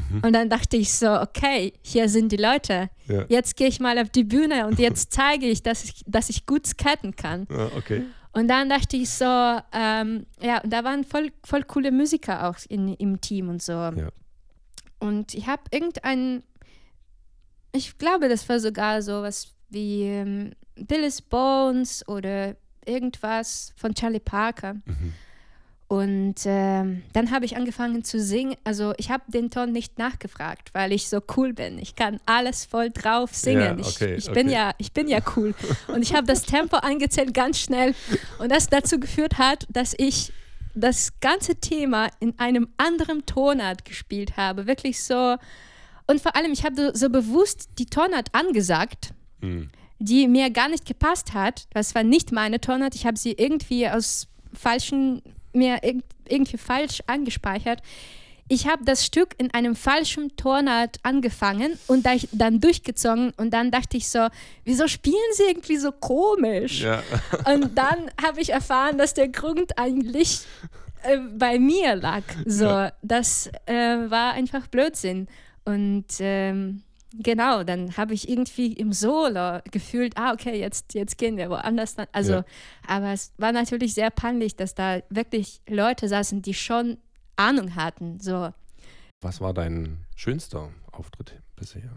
Jam-Session. 0.00 0.22
Und 0.22 0.32
dann 0.32 0.48
dachte 0.48 0.76
ich 0.76 0.92
so, 0.92 1.20
okay, 1.20 1.72
hier 1.82 2.08
sind 2.08 2.32
die 2.32 2.36
Leute. 2.36 2.90
Ja. 3.06 3.24
Jetzt 3.28 3.56
gehe 3.56 3.68
ich 3.68 3.80
mal 3.80 3.98
auf 3.98 4.10
die 4.10 4.24
Bühne 4.24 4.66
und 4.66 4.78
jetzt 4.78 5.12
zeige 5.12 5.46
ich, 5.46 5.62
dass 5.62 5.84
ich, 5.84 6.02
dass 6.06 6.28
ich 6.28 6.46
gut 6.46 6.66
skaten 6.66 7.16
kann. 7.16 7.46
Ah, 7.50 7.68
okay. 7.76 8.04
Und 8.32 8.48
dann 8.48 8.68
dachte 8.68 8.96
ich 8.96 9.10
so, 9.10 9.24
ähm, 9.72 10.26
ja, 10.40 10.60
und 10.62 10.72
da 10.72 10.84
waren 10.84 11.04
voll, 11.04 11.32
voll 11.44 11.64
coole 11.64 11.90
Musiker 11.90 12.48
auch 12.48 12.56
in, 12.68 12.94
im 12.94 13.20
Team 13.20 13.48
und 13.48 13.62
so. 13.62 13.72
Ja. 13.72 14.08
Und 15.00 15.34
ich 15.34 15.46
habe 15.46 15.62
irgendein, 15.72 16.44
ich 17.72 17.98
glaube, 17.98 18.28
das 18.28 18.48
war 18.48 18.60
sogar 18.60 19.02
sowas 19.02 19.54
wie 19.68 20.02
ähm, 20.04 20.52
Billis 20.76 21.22
Bones 21.22 22.06
oder 22.06 22.56
irgendwas 22.84 23.72
von 23.76 23.94
Charlie 23.94 24.20
Parker. 24.20 24.74
Mhm. 24.74 25.14
Und 25.90 26.36
ähm, 26.44 27.02
dann 27.14 27.32
habe 27.32 27.44
ich 27.44 27.56
angefangen 27.56 28.04
zu 28.04 28.20
singen. 28.20 28.54
Also 28.62 28.94
ich 28.96 29.10
habe 29.10 29.24
den 29.26 29.50
Ton 29.50 29.72
nicht 29.72 29.98
nachgefragt, 29.98 30.72
weil 30.72 30.92
ich 30.92 31.08
so 31.08 31.20
cool 31.36 31.52
bin. 31.52 31.80
Ich 31.80 31.96
kann 31.96 32.20
alles 32.26 32.64
voll 32.64 32.90
drauf 32.90 33.34
singen. 33.34 33.80
Ja, 33.80 33.84
okay, 33.84 34.14
ich, 34.14 34.28
ich, 34.28 34.32
bin 34.32 34.46
okay. 34.46 34.54
ja, 34.54 34.70
ich 34.78 34.92
bin 34.92 35.08
ja 35.08 35.18
cool. 35.34 35.52
Und 35.88 36.02
ich 36.02 36.14
habe 36.14 36.28
das 36.28 36.42
Tempo 36.42 36.76
angezählt 36.80 37.34
ganz 37.34 37.58
schnell. 37.58 37.96
Und 38.38 38.52
das 38.52 38.68
dazu 38.68 39.00
geführt 39.00 39.38
hat, 39.38 39.66
dass 39.68 39.92
ich 39.98 40.32
das 40.76 41.18
ganze 41.18 41.56
Thema 41.56 42.08
in 42.20 42.38
einem 42.38 42.68
anderen 42.76 43.26
Tonart 43.26 43.84
gespielt 43.84 44.36
habe. 44.36 44.68
Wirklich 44.68 45.02
so. 45.02 45.38
Und 46.06 46.20
vor 46.20 46.36
allem, 46.36 46.52
ich 46.52 46.64
habe 46.64 46.92
so 46.94 47.10
bewusst 47.10 47.68
die 47.80 47.86
Tonart 47.86 48.28
angesagt 48.32 49.12
Mhm. 49.42 49.70
die 49.98 50.28
mir 50.28 50.50
gar 50.50 50.68
nicht 50.68 50.86
gepasst 50.86 51.34
hat. 51.34 51.66
Das 51.72 51.94
war 51.94 52.04
nicht 52.04 52.30
meine 52.30 52.60
Tonart. 52.60 52.94
Ich 52.94 53.06
habe 53.06 53.18
sie 53.18 53.32
irgendwie 53.32 53.88
aus 53.88 54.28
falschen, 54.52 55.22
mir 55.52 55.82
irg 55.82 56.02
irgendwie 56.28 56.58
falsch 56.58 57.00
angespeichert. 57.06 57.80
Ich 58.52 58.66
habe 58.66 58.84
das 58.84 59.06
Stück 59.06 59.34
in 59.38 59.52
einem 59.54 59.76
falschen 59.76 60.34
Tonart 60.36 60.98
angefangen 61.04 61.78
und 61.86 62.04
dann 62.32 62.58
durchgezogen 62.60 63.32
und 63.36 63.50
dann 63.50 63.70
dachte 63.70 63.96
ich 63.96 64.08
so, 64.08 64.26
wieso 64.64 64.88
spielen 64.88 65.16
sie 65.34 65.44
irgendwie 65.44 65.76
so 65.76 65.92
komisch? 65.92 66.80
Ja. 66.82 67.00
Und 67.52 67.78
dann 67.78 68.10
habe 68.20 68.40
ich 68.40 68.50
erfahren, 68.50 68.98
dass 68.98 69.14
der 69.14 69.28
Grund 69.28 69.78
eigentlich 69.78 70.40
äh, 71.04 71.18
bei 71.36 71.60
mir 71.60 71.94
lag. 71.94 72.22
So, 72.44 72.64
Ja. 72.64 72.92
das 73.02 73.48
äh, 73.66 73.74
war 74.10 74.32
einfach 74.32 74.66
Blödsinn. 74.66 75.28
Und 75.64 76.06
ähm, 76.18 76.82
genau, 77.14 77.64
dann 77.64 77.96
habe 77.96 78.14
ich 78.14 78.28
irgendwie 78.28 78.72
im 78.72 78.92
Solo 78.92 79.58
gefühlt, 79.70 80.16
ah, 80.16 80.32
okay, 80.32 80.58
jetzt, 80.58 80.94
jetzt 80.94 81.18
gehen 81.18 81.36
wir 81.36 81.50
woanders. 81.50 81.94
Dann. 81.96 82.06
Also, 82.12 82.32
Ja. 82.34 82.44
aber 82.86 83.12
es 83.12 83.32
war 83.38 83.52
natürlich 83.52 83.94
sehr 83.94 84.10
peinlich, 84.10 84.56
dass 84.56 84.74
da 84.74 85.00
wirklich 85.10 85.60
Leute 85.68 86.08
saßen, 86.08 86.42
die 86.42 86.54
schon 86.54 86.98
Ahnung 87.36 87.74
hatten. 87.74 88.20
So, 88.20 88.52
Was 89.22 89.40
war 89.40 89.52
dein 89.54 90.06
schönster 90.16 90.70
Auftritt 90.92 91.40
bisher? 91.56 91.90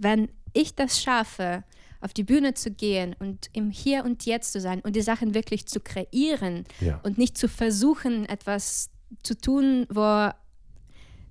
wenn 0.00 0.28
ich 0.52 0.74
das 0.76 1.02
schaffe, 1.02 1.64
auf 2.00 2.12
die 2.12 2.22
Bühne 2.22 2.54
zu 2.54 2.70
gehen 2.70 3.16
und 3.18 3.48
im 3.52 3.70
Hier 3.70 4.04
und 4.04 4.24
Jetzt 4.26 4.52
zu 4.52 4.60
sein 4.60 4.80
und 4.80 4.94
die 4.94 5.00
Sachen 5.02 5.34
wirklich 5.34 5.66
zu 5.66 5.80
kreieren 5.80 6.64
Ja. 6.80 7.00
und 7.02 7.18
nicht 7.18 7.36
zu 7.36 7.48
versuchen, 7.48 8.24
etwas 8.28 8.90
zu 9.24 9.36
tun, 9.36 9.86
wo 9.90 10.30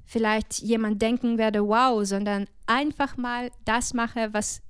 vielleicht 0.07 0.59
jemand 0.59 1.01
denken 1.01 1.37
werde, 1.37 1.67
wow, 1.67 2.03
sondern 2.05 2.47
einfach 2.65 3.17
mal 3.17 3.51
das 3.65 3.93
mache, 3.93 4.29
was, 4.33 4.61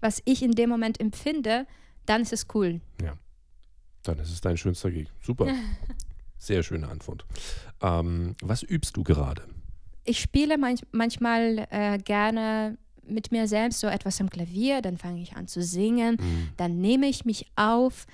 was 0.00 0.20
ich 0.24 0.42
in 0.42 0.52
dem 0.52 0.68
Moment 0.70 0.98
empfinde, 1.00 1.66
dann 2.06 2.22
ist 2.22 2.32
es 2.32 2.46
cool. 2.54 2.80
Dann 4.02 4.18
ist 4.20 4.30
es 4.30 4.40
dein 4.40 4.56
schönster 4.56 4.90
Gig. 4.90 5.08
Super. 5.20 5.46
Sehr 6.38 6.62
schöne 6.62 6.88
Antwort. 6.88 7.26
Ähm, 7.82 8.36
was 8.40 8.62
übst 8.62 8.96
du 8.96 9.02
gerade? 9.02 9.42
Ich 10.04 10.20
spiele 10.20 10.58
manch, 10.58 10.82
manchmal 10.92 11.66
äh, 11.70 11.98
gerne 11.98 12.78
mit 13.04 13.32
mir 13.32 13.48
selbst 13.48 13.80
so 13.80 13.88
etwas 13.88 14.20
am 14.20 14.30
Klavier, 14.30 14.80
dann 14.80 14.96
fange 14.96 15.20
ich 15.20 15.34
an 15.36 15.48
zu 15.48 15.60
singen, 15.62 16.18
Mhm. 16.20 16.48
dann 16.56 16.80
nehme 16.80 17.06
ich 17.08 17.24
mich 17.24 17.46
auf, 17.56 18.06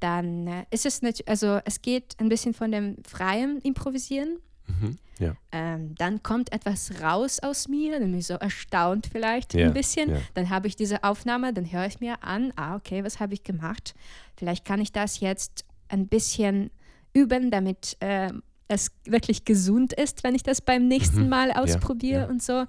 dann 0.00 0.46
äh, 0.46 0.64
ist 0.70 0.86
es 0.86 1.02
nicht, 1.02 1.28
also 1.28 1.60
es 1.66 1.82
geht 1.82 2.16
ein 2.18 2.28
bisschen 2.30 2.54
von 2.54 2.72
dem 2.72 2.96
freien 3.06 3.60
Improvisieren 3.60 4.38
Mhm. 4.66 4.98
Ja. 5.18 5.34
Ähm, 5.52 5.94
dann 5.96 6.22
kommt 6.22 6.52
etwas 6.52 7.00
raus 7.00 7.40
aus 7.40 7.68
mir, 7.68 7.98
dann 7.98 8.10
bin 8.10 8.18
ich 8.20 8.26
so 8.26 8.34
erstaunt 8.34 9.08
vielleicht 9.10 9.54
Ja, 9.54 9.66
ein 9.68 9.72
bisschen. 9.72 10.10
ja. 10.10 10.18
Dann 10.34 10.50
habe 10.50 10.66
ich 10.68 10.76
diese 10.76 11.04
Aufnahme, 11.04 11.52
dann 11.54 11.70
höre 11.72 11.86
ich 11.86 12.00
mir 12.00 12.22
an, 12.22 12.52
ah, 12.56 12.76
okay, 12.76 13.02
was 13.02 13.18
habe 13.18 13.32
ich 13.32 13.42
gemacht? 13.42 13.94
Vielleicht 14.36 14.64
kann 14.66 14.80
ich 14.80 14.92
das 14.92 15.20
jetzt 15.20 15.64
ein 15.88 16.06
bisschen 16.08 16.70
üben, 17.14 17.50
damit 17.50 17.96
äh, 18.00 18.30
es 18.68 18.90
wirklich 19.04 19.44
gesund 19.46 19.92
ist, 19.94 20.22
wenn 20.24 20.34
ich 20.34 20.42
das 20.42 20.60
beim 20.60 20.86
nächsten 20.88 21.22
Mhm. 21.24 21.28
Mal 21.30 21.50
ausprobiere 21.52 22.26
und 22.28 22.42
so. 22.42 22.64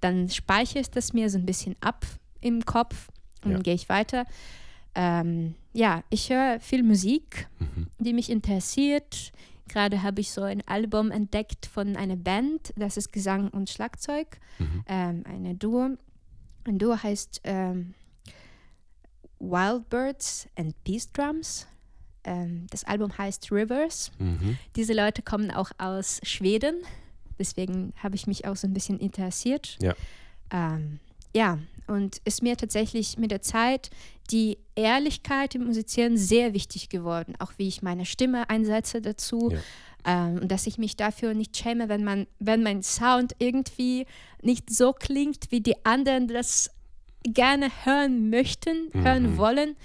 Dann 0.00 0.28
speichere 0.28 0.80
ich 0.80 0.90
das 0.90 1.14
mir 1.14 1.30
so 1.30 1.38
ein 1.38 1.46
bisschen 1.46 1.76
ab 1.80 2.04
im 2.42 2.66
Kopf 2.66 3.08
und 3.42 3.52
dann 3.52 3.62
gehe 3.62 3.74
ich 3.74 3.88
weiter. 3.88 4.26
Ähm, 4.94 5.54
ja, 5.72 6.02
ich 6.10 6.30
höre 6.30 6.58
viel 6.60 6.82
Musik, 6.82 7.48
Mhm. 7.58 7.86
die 7.98 8.12
mich 8.12 8.28
interessiert. 8.28 9.30
Gerade 9.68 10.02
habe 10.02 10.20
ich 10.20 10.30
so 10.30 10.42
ein 10.42 10.62
Album 10.66 11.10
entdeckt 11.10 11.66
von 11.66 11.96
einer 11.96 12.16
Band, 12.16 12.72
das 12.76 12.96
ist 12.96 13.12
Gesang 13.12 13.48
und 13.48 13.68
Schlagzeug, 13.70 14.38
Mhm. 14.58 14.84
ähm, 14.86 15.22
eine 15.26 15.54
Duo. 15.54 15.90
Ein 16.64 16.78
Duo 16.78 17.02
heißt 17.02 17.40
ähm, 17.44 17.94
Wild 19.38 19.88
Birds 19.90 20.48
and 20.56 20.74
Peace 20.84 21.10
Drums. 21.12 21.66
Ähm, 22.24 22.66
das 22.70 22.84
Album 22.84 23.16
heißt 23.16 23.52
Rivers. 23.52 24.10
Mhm. 24.18 24.58
Diese 24.74 24.92
Leute 24.94 25.22
kommen 25.22 25.50
auch 25.50 25.70
aus 25.78 26.20
Schweden, 26.24 26.76
deswegen 27.38 27.92
habe 28.02 28.16
ich 28.16 28.26
mich 28.26 28.46
auch 28.46 28.56
so 28.56 28.66
ein 28.66 28.72
bisschen 28.72 28.98
interessiert. 28.98 29.78
Ja. 29.80 29.94
Ähm, 30.50 30.98
ja, 31.34 31.58
und 31.88 32.18
ist 32.24 32.42
mir 32.42 32.56
tatsächlich 32.56 33.18
mit 33.18 33.30
der 33.30 33.42
Zeit 33.42 33.90
die 34.30 34.58
Ehrlichkeit 34.74 35.54
im 35.54 35.64
Musizieren 35.64 36.16
sehr 36.16 36.52
wichtig 36.54 36.88
geworden, 36.88 37.34
auch 37.38 37.52
wie 37.58 37.68
ich 37.68 37.82
meine 37.82 38.04
Stimme 38.06 38.48
einsetze 38.50 39.00
dazu. 39.00 39.50
Ja. 39.52 39.58
Ähm, 40.28 40.38
und 40.42 40.48
dass 40.52 40.66
ich 40.66 40.78
mich 40.78 40.96
dafür 40.96 41.34
nicht 41.34 41.56
schäme, 41.56 41.88
wenn, 41.88 42.04
man, 42.04 42.26
wenn 42.38 42.62
mein 42.62 42.82
Sound 42.82 43.34
irgendwie 43.38 44.06
nicht 44.42 44.70
so 44.70 44.92
klingt, 44.92 45.50
wie 45.50 45.60
die 45.60 45.84
anderen 45.84 46.28
das 46.28 46.70
gerne 47.24 47.70
hören 47.84 48.30
möchten, 48.30 48.88
hören 48.92 49.32
Mhm. 49.32 49.36
wollen. 49.38 49.76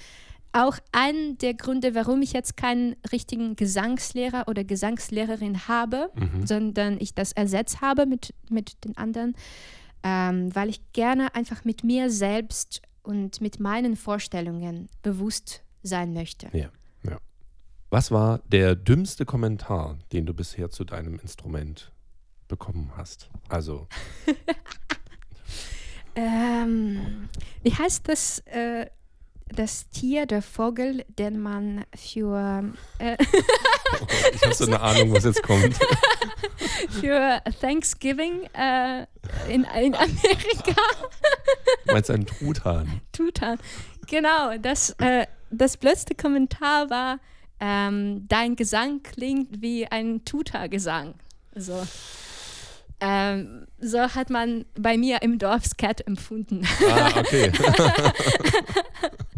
Auch 0.54 0.78
ein 0.92 1.38
der 1.38 1.54
Gründe, 1.54 1.96
warum 1.96 2.22
ich 2.22 2.34
jetzt 2.34 2.58
keinen 2.58 2.96
richtigen 3.12 3.56
Gesangslehrer 3.56 4.48
oder 4.48 4.64
Gesangslehrerin 4.64 5.68
habe, 5.68 6.12
Mhm. 6.14 6.46
sondern 6.46 6.98
ich 7.00 7.16
das 7.16 7.32
ersetzt 7.32 7.80
habe 7.82 8.06
mit, 8.06 8.34
mit 8.50 8.84
den 8.84 8.98
anderen, 8.98 9.34
ähm, 10.04 10.54
weil 10.56 10.70
ich 10.70 10.92
gerne 10.94 11.36
einfach 11.36 11.66
mit 11.66 11.84
mir 11.84 12.10
selbst 12.10 12.82
und 13.04 13.42
mit 13.42 13.60
meinen 13.60 13.96
Vorstellungen 13.96 14.90
bewusst 15.02 15.64
sein 15.84 16.14
möchte. 16.14 16.48
Ja, 16.54 16.70
ja. 17.04 17.18
Was 17.90 18.12
war 18.12 18.40
der 18.48 18.76
dümmste 18.76 19.26
Kommentar, 19.26 19.98
den 20.12 20.26
du 20.26 20.34
bisher 20.34 20.70
zu 20.70 20.84
deinem 20.84 21.20
Instrument 21.20 21.92
bekommen 22.48 22.92
hast? 22.96 23.30
Also, 23.50 23.88
Ähm, 26.16 27.30
wie 27.64 27.74
heißt 27.74 28.08
das, 28.08 28.40
äh, 28.40 28.88
das 29.54 29.90
Tier, 29.90 30.26
der 30.26 30.42
Vogel, 30.42 31.06
den 31.08 31.40
man 31.40 31.86
für, 31.96 32.64
äh, 33.00 33.18
oh 34.02 34.08
ich 34.34 34.42
habe 34.42 34.54
so 34.54 34.66
eine 34.66 34.80
Ahnung, 34.82 35.14
was 35.14 35.26
jetzt 35.26 35.44
kommt. 35.44 35.78
für 37.00 37.42
Thanksgiving 37.60 38.44
äh, 38.54 39.06
in, 39.48 39.64
in 39.64 39.96
Amerika 39.96 40.82
Du 41.86 41.94
meinst 41.94 42.12
einen 42.12 42.26
Truthahn? 42.26 43.02
Tutan. 43.12 43.60
Genau, 44.08 44.58
das, 44.58 44.92
äh, 45.00 45.26
das 45.50 45.78
blödste 45.78 46.16
Kommentar 46.16 46.90
war, 46.90 47.20
ähm, 47.60 48.28
dein 48.28 48.56
Gesang 48.56 49.04
klingt 49.04 49.62
wie 49.62 49.86
ein 49.88 50.26
Tuta-Gesang. 50.26 51.16
So. 51.56 51.86
Ähm, 53.00 53.66
so 53.80 54.00
hat 54.00 54.30
man 54.30 54.66
bei 54.76 54.98
mir 54.98 55.22
im 55.22 55.40
Dorf 55.40 55.66
Scat 55.66 56.06
empfunden. 56.06 56.68
Ah, 56.90 57.12
okay. 57.20 57.52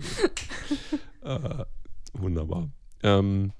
Sehr 0.00 0.28
gut. 0.90 1.00
Äh, 1.22 1.64
wunderbar. 2.12 2.70
Ähm, 3.02 3.52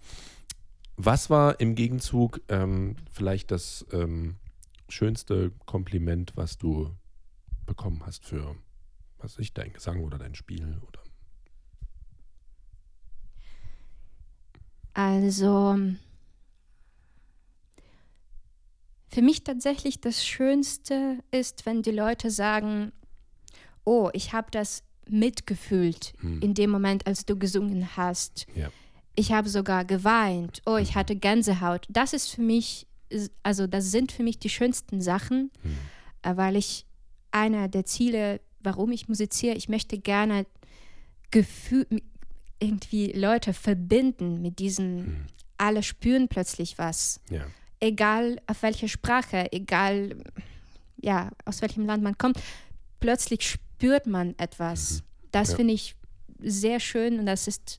was 0.96 1.30
war 1.30 1.60
im 1.60 1.74
Gegenzug 1.74 2.40
ähm, 2.48 2.96
vielleicht 3.10 3.50
das 3.50 3.86
ähm, 3.92 4.36
schönste 4.88 5.52
Kompliment, 5.66 6.32
was 6.36 6.58
du 6.58 6.94
bekommen 7.66 8.02
hast 8.04 8.24
für, 8.24 8.56
was 9.18 9.38
ich, 9.38 9.54
dein 9.54 9.72
Gesang 9.72 10.02
oder 10.04 10.18
dein 10.18 10.34
Spiel? 10.34 10.78
Oder? 10.86 11.00
Also 14.92 15.78
für 19.08 19.22
mich 19.22 19.44
tatsächlich 19.44 20.00
das 20.00 20.24
Schönste 20.24 21.18
ist, 21.30 21.66
wenn 21.66 21.82
die 21.82 21.90
Leute 21.90 22.30
sagen, 22.30 22.92
oh, 23.84 24.10
ich 24.12 24.32
habe 24.32 24.50
das 24.50 24.84
mitgefühlt 25.08 26.12
Hm. 26.20 26.40
in 26.40 26.54
dem 26.54 26.70
Moment, 26.70 27.06
als 27.06 27.24
du 27.26 27.36
gesungen 27.38 27.96
hast. 27.96 28.46
Ja. 28.54 28.70
Ich 29.16 29.32
habe 29.32 29.48
sogar 29.48 29.84
geweint. 29.84 30.62
Oh, 30.66 30.76
ich 30.76 30.94
hatte 30.94 31.16
Gänsehaut. 31.16 31.86
Das 31.88 32.12
ist 32.12 32.28
für 32.28 32.42
mich, 32.42 32.86
also 33.42 33.66
das 33.66 33.90
sind 33.90 34.12
für 34.12 34.22
mich 34.22 34.38
die 34.38 34.48
schönsten 34.50 35.00
Sachen, 35.00 35.50
Hm. 35.62 35.76
äh, 36.22 36.36
weil 36.36 36.56
ich 36.56 36.86
einer 37.32 37.68
der 37.68 37.84
Ziele, 37.84 38.40
warum 38.60 38.92
ich 38.92 39.08
musiziere, 39.08 39.56
ich 39.56 39.68
möchte 39.68 39.98
gerne 39.98 40.46
Gefühl, 41.30 41.86
irgendwie 42.58 43.12
Leute 43.12 43.52
verbinden 43.54 44.42
mit 44.42 44.58
diesen, 44.58 44.98
Hm. 44.98 45.16
alle 45.58 45.82
spüren 45.82 46.28
plötzlich 46.28 46.78
was. 46.78 47.20
Ja. 47.30 47.44
Egal 47.80 48.40
auf 48.46 48.62
welche 48.62 48.88
Sprache, 48.88 49.50
egal 49.52 50.22
ja, 51.02 51.30
aus 51.46 51.62
welchem 51.62 51.86
Land 51.86 52.02
man 52.02 52.18
kommt, 52.18 52.38
plötzlich 53.00 53.56
spürt 53.80 54.06
man 54.06 54.34
etwas. 54.38 55.02
Das 55.32 55.48
Mhm. 55.48 55.52
Ja. 55.52 55.56
finde 55.56 55.74
ich 55.74 55.96
sehr 56.42 56.80
schön 56.80 57.18
und 57.18 57.26
das 57.26 57.48
ist 57.48 57.78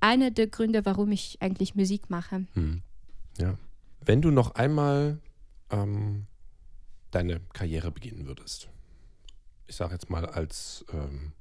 einer 0.00 0.30
der 0.30 0.46
Gründe, 0.46 0.84
warum 0.86 1.12
ich 1.12 1.36
eigentlich 1.40 1.74
Musik 1.74 2.08
mache. 2.08 2.46
Hm. 2.54 2.82
Ja. 3.38 3.58
Wenn 4.04 4.22
du 4.22 4.30
noch 4.30 4.54
einmal 4.54 5.18
ähm, 5.70 6.26
deine 7.10 7.40
Karriere 7.52 7.90
beginnen 7.90 8.26
würdest, 8.26 8.68
ich 9.66 9.76
sage 9.76 9.92
jetzt 9.92 10.08
mal 10.08 10.24
als, 10.24 10.84
ähm, 10.92 11.32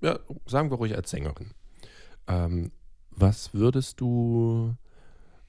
ja, 0.00 0.18
sagen 0.46 0.70
wir 0.70 0.76
ruhig 0.78 0.94
als 0.96 1.10
Sängerin, 1.10 1.50
ähm, 2.26 2.70
was 3.10 3.52
würdest 3.52 4.00
du 4.00 4.74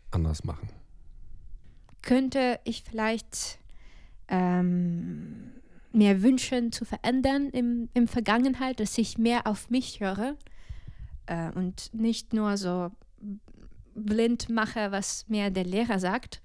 anders 0.10 0.44
machen? 0.44 0.70
Könnte 2.02 2.60
ich 2.66 2.84
vielleicht 2.84 3.60
ähm, 4.28 5.52
mir 5.92 6.22
wünschen 6.22 6.72
zu 6.72 6.86
verändern 6.86 7.50
im, 7.50 7.90
im 7.94 8.08
Vergangenheit, 8.08 8.80
dass 8.80 8.98
ich 8.98 9.18
mehr 9.18 9.48
auf 9.48 9.70
mich 9.70 10.00
höre 10.00 10.36
äh, 11.26 11.52
und 11.52 11.94
nicht 11.94 12.34
nur 12.34 12.58
so 12.58 12.92
blind 13.96 14.50
mache, 14.50 14.92
was 14.92 15.28
mir 15.28 15.50
der 15.50 15.66
Lehrer 15.66 16.00
sagt, 16.00 16.42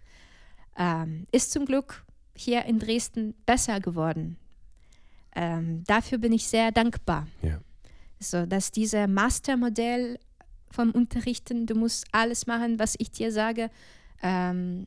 ähm, 0.76 1.26
ist 1.32 1.52
zum 1.52 1.64
Glück 1.64 2.04
hier 2.34 2.64
in 2.64 2.78
Dresden 2.78 3.34
besser 3.46 3.80
geworden. 3.80 4.36
Ähm, 5.34 5.84
dafür 5.84 6.18
bin 6.18 6.32
ich 6.32 6.46
sehr 6.46 6.72
dankbar. 6.72 7.26
Ja. 7.42 7.60
So, 8.18 8.46
dass 8.46 8.72
dieser 8.72 9.06
Mastermodell 9.06 10.18
vom 10.70 10.90
Unterrichten, 10.90 11.66
du 11.66 11.74
musst 11.74 12.06
alles 12.12 12.46
machen, 12.46 12.78
was 12.78 12.94
ich 12.98 13.10
dir 13.10 13.30
sage, 13.30 13.70
ähm, 14.22 14.86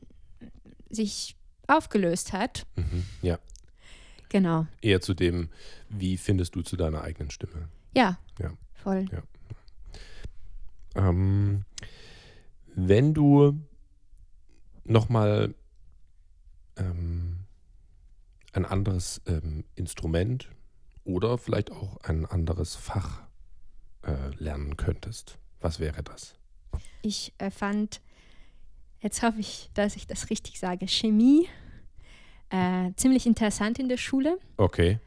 sich 0.90 1.36
aufgelöst 1.66 2.32
hat. 2.32 2.66
Mhm. 2.76 3.04
Ja. 3.22 3.38
Genau. 4.30 4.66
Eher 4.80 5.00
zu 5.00 5.12
dem, 5.12 5.50
wie 5.88 6.16
findest 6.16 6.54
du 6.54 6.62
zu 6.62 6.76
deiner 6.76 7.02
eigenen 7.02 7.30
Stimme? 7.30 7.68
Ja. 7.94 8.18
Ja. 8.38 8.52
Voll. 8.72 9.06
Ja. 9.12 9.22
Ähm, 10.94 11.64
wenn 12.74 13.12
du 13.12 13.60
nochmal 14.84 15.54
ähm, 16.76 17.40
ein 18.52 18.64
anderes 18.64 19.20
ähm, 19.26 19.64
Instrument 19.74 20.48
oder 21.04 21.36
vielleicht 21.36 21.72
auch 21.72 21.98
ein 21.98 22.24
anderes 22.24 22.76
Fach 22.76 23.22
äh, 24.02 24.30
lernen 24.36 24.76
könntest, 24.76 25.38
was 25.60 25.80
wäre 25.80 26.02
das? 26.02 26.34
Ich 27.02 27.34
äh, 27.38 27.50
fand, 27.50 28.00
jetzt 29.00 29.22
hoffe 29.22 29.40
ich, 29.40 29.70
dass 29.74 29.96
ich 29.96 30.06
das 30.06 30.30
richtig 30.30 30.60
sage, 30.60 30.86
Chemie 30.86 31.48
äh, 32.50 32.92
ziemlich 32.96 33.26
interessant 33.26 33.78
in 33.78 33.88
der 33.88 33.96
Schule. 33.96 34.38
Okay. 34.56 34.98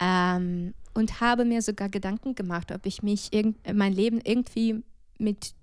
Ähm, 0.00 0.74
und 0.94 1.20
habe 1.20 1.44
mir 1.44 1.62
sogar 1.62 1.88
Gedanken 1.88 2.34
gemacht, 2.34 2.72
ob 2.72 2.86
ich 2.86 3.02
mich 3.02 3.32
irgend, 3.32 3.56
mein 3.72 3.92
Leben 3.92 4.20
irgendwie 4.22 4.82
mit 5.18 5.54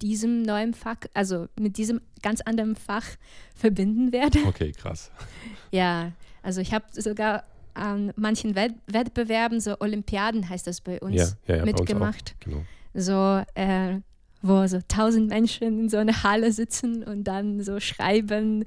diesem 0.00 0.42
neuen 0.42 0.74
Fach, 0.74 0.96
also 1.14 1.48
mit 1.58 1.76
diesem 1.76 2.00
ganz 2.22 2.40
anderen 2.40 2.76
Fach 2.76 3.04
verbinden 3.54 4.12
werde. 4.12 4.38
Okay, 4.46 4.72
krass. 4.72 5.10
Ja, 5.70 6.12
also 6.42 6.62
ich 6.62 6.72
habe 6.72 6.86
sogar 6.92 7.44
an 7.74 8.12
manchen 8.16 8.54
Wett 8.54 8.72
Wettbewerben, 8.86 9.60
so 9.60 9.78
Olympiaden 9.80 10.48
heißt 10.48 10.66
das 10.66 10.80
bei 10.80 10.98
uns, 10.98 11.14
Ja, 11.14 11.24
ja, 11.46 11.56
ja, 11.56 11.64
bei 11.64 11.72
uns 11.72 11.80
mitgemacht. 11.80 12.36
Genau. 12.40 12.64
So 12.94 13.44
äh, 13.54 14.00
wo 14.42 14.66
so 14.66 14.78
tausend 14.88 15.28
Menschen 15.28 15.80
in 15.80 15.88
so 15.88 15.96
einer 15.96 16.22
Halle 16.22 16.52
sitzen 16.52 17.02
und 17.02 17.24
dann 17.24 17.62
so 17.62 17.80
schreiben. 17.80 18.64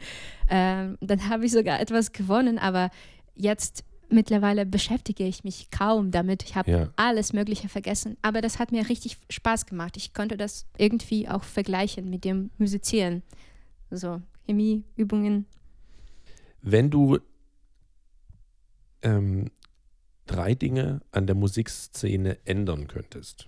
Ähm, 0.49 0.97
dann 1.01 1.29
habe 1.29 1.45
ich 1.45 1.51
sogar 1.51 1.79
etwas 1.79 2.11
gewonnen, 2.11 2.57
aber 2.59 2.89
jetzt 3.35 3.83
mittlerweile 4.09 4.65
beschäftige 4.65 5.23
ich 5.25 5.43
mich 5.45 5.71
kaum 5.71 6.11
damit. 6.11 6.43
Ich 6.43 6.55
habe 6.55 6.69
Ja. 6.69 6.89
alles 6.97 7.31
Mögliche 7.31 7.69
vergessen, 7.69 8.17
aber 8.21 8.41
das 8.41 8.59
hat 8.59 8.71
mir 8.73 8.89
richtig 8.89 9.17
Spaß 9.29 9.65
gemacht. 9.65 9.95
Ich 9.95 10.13
konnte 10.13 10.35
das 10.35 10.65
irgendwie 10.77 11.29
auch 11.29 11.43
vergleichen 11.43 12.09
mit 12.09 12.25
dem 12.25 12.49
Musizieren. 12.57 13.23
So 13.89 14.21
Chemieübungen. 14.45 15.45
Wenn 16.61 16.89
du 16.89 17.19
ähm, 19.01 19.49
drei 20.25 20.53
Dinge 20.55 21.01
an 21.11 21.25
der 21.25 21.35
Musikszene 21.35 22.37
ändern 22.45 22.87
könntest, 22.87 23.47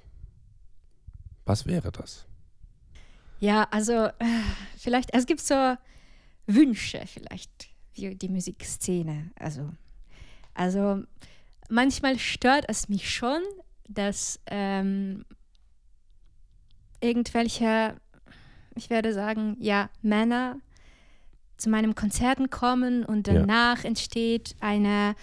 was 1.46 1.66
wäre 1.66 1.92
das? 1.92 2.26
Ja, 3.40 3.68
also 3.72 3.94
äh, 3.94 4.12
vielleicht, 4.78 5.14
es 5.14 5.26
gibt 5.26 5.42
so 5.42 5.76
Wünsche 6.48 7.02
vielleicht 7.06 7.68
für 7.94 8.16
die 8.16 8.30
Musikszene. 8.30 9.32
Also, 9.38 9.70
also 10.54 11.04
manchmal 11.70 12.18
stört 12.20 12.66
es 12.68 12.90
mich 12.90 13.10
schon, 13.14 13.42
dass 13.90 14.40
ähm, 14.48 15.26
irgendwelche, 17.02 17.96
ich 18.76 18.90
werde 18.90 19.14
sagen, 19.14 19.58
ja, 19.60 19.90
Männer 20.02 20.58
zu 21.58 21.70
meinem 21.70 21.96
Konzerten 21.96 22.50
kommen 22.50 23.06
und 23.06 23.28
Ja. 23.28 23.36
danach 23.36 23.84
entsteht 23.84 24.56
eine 24.60 25.16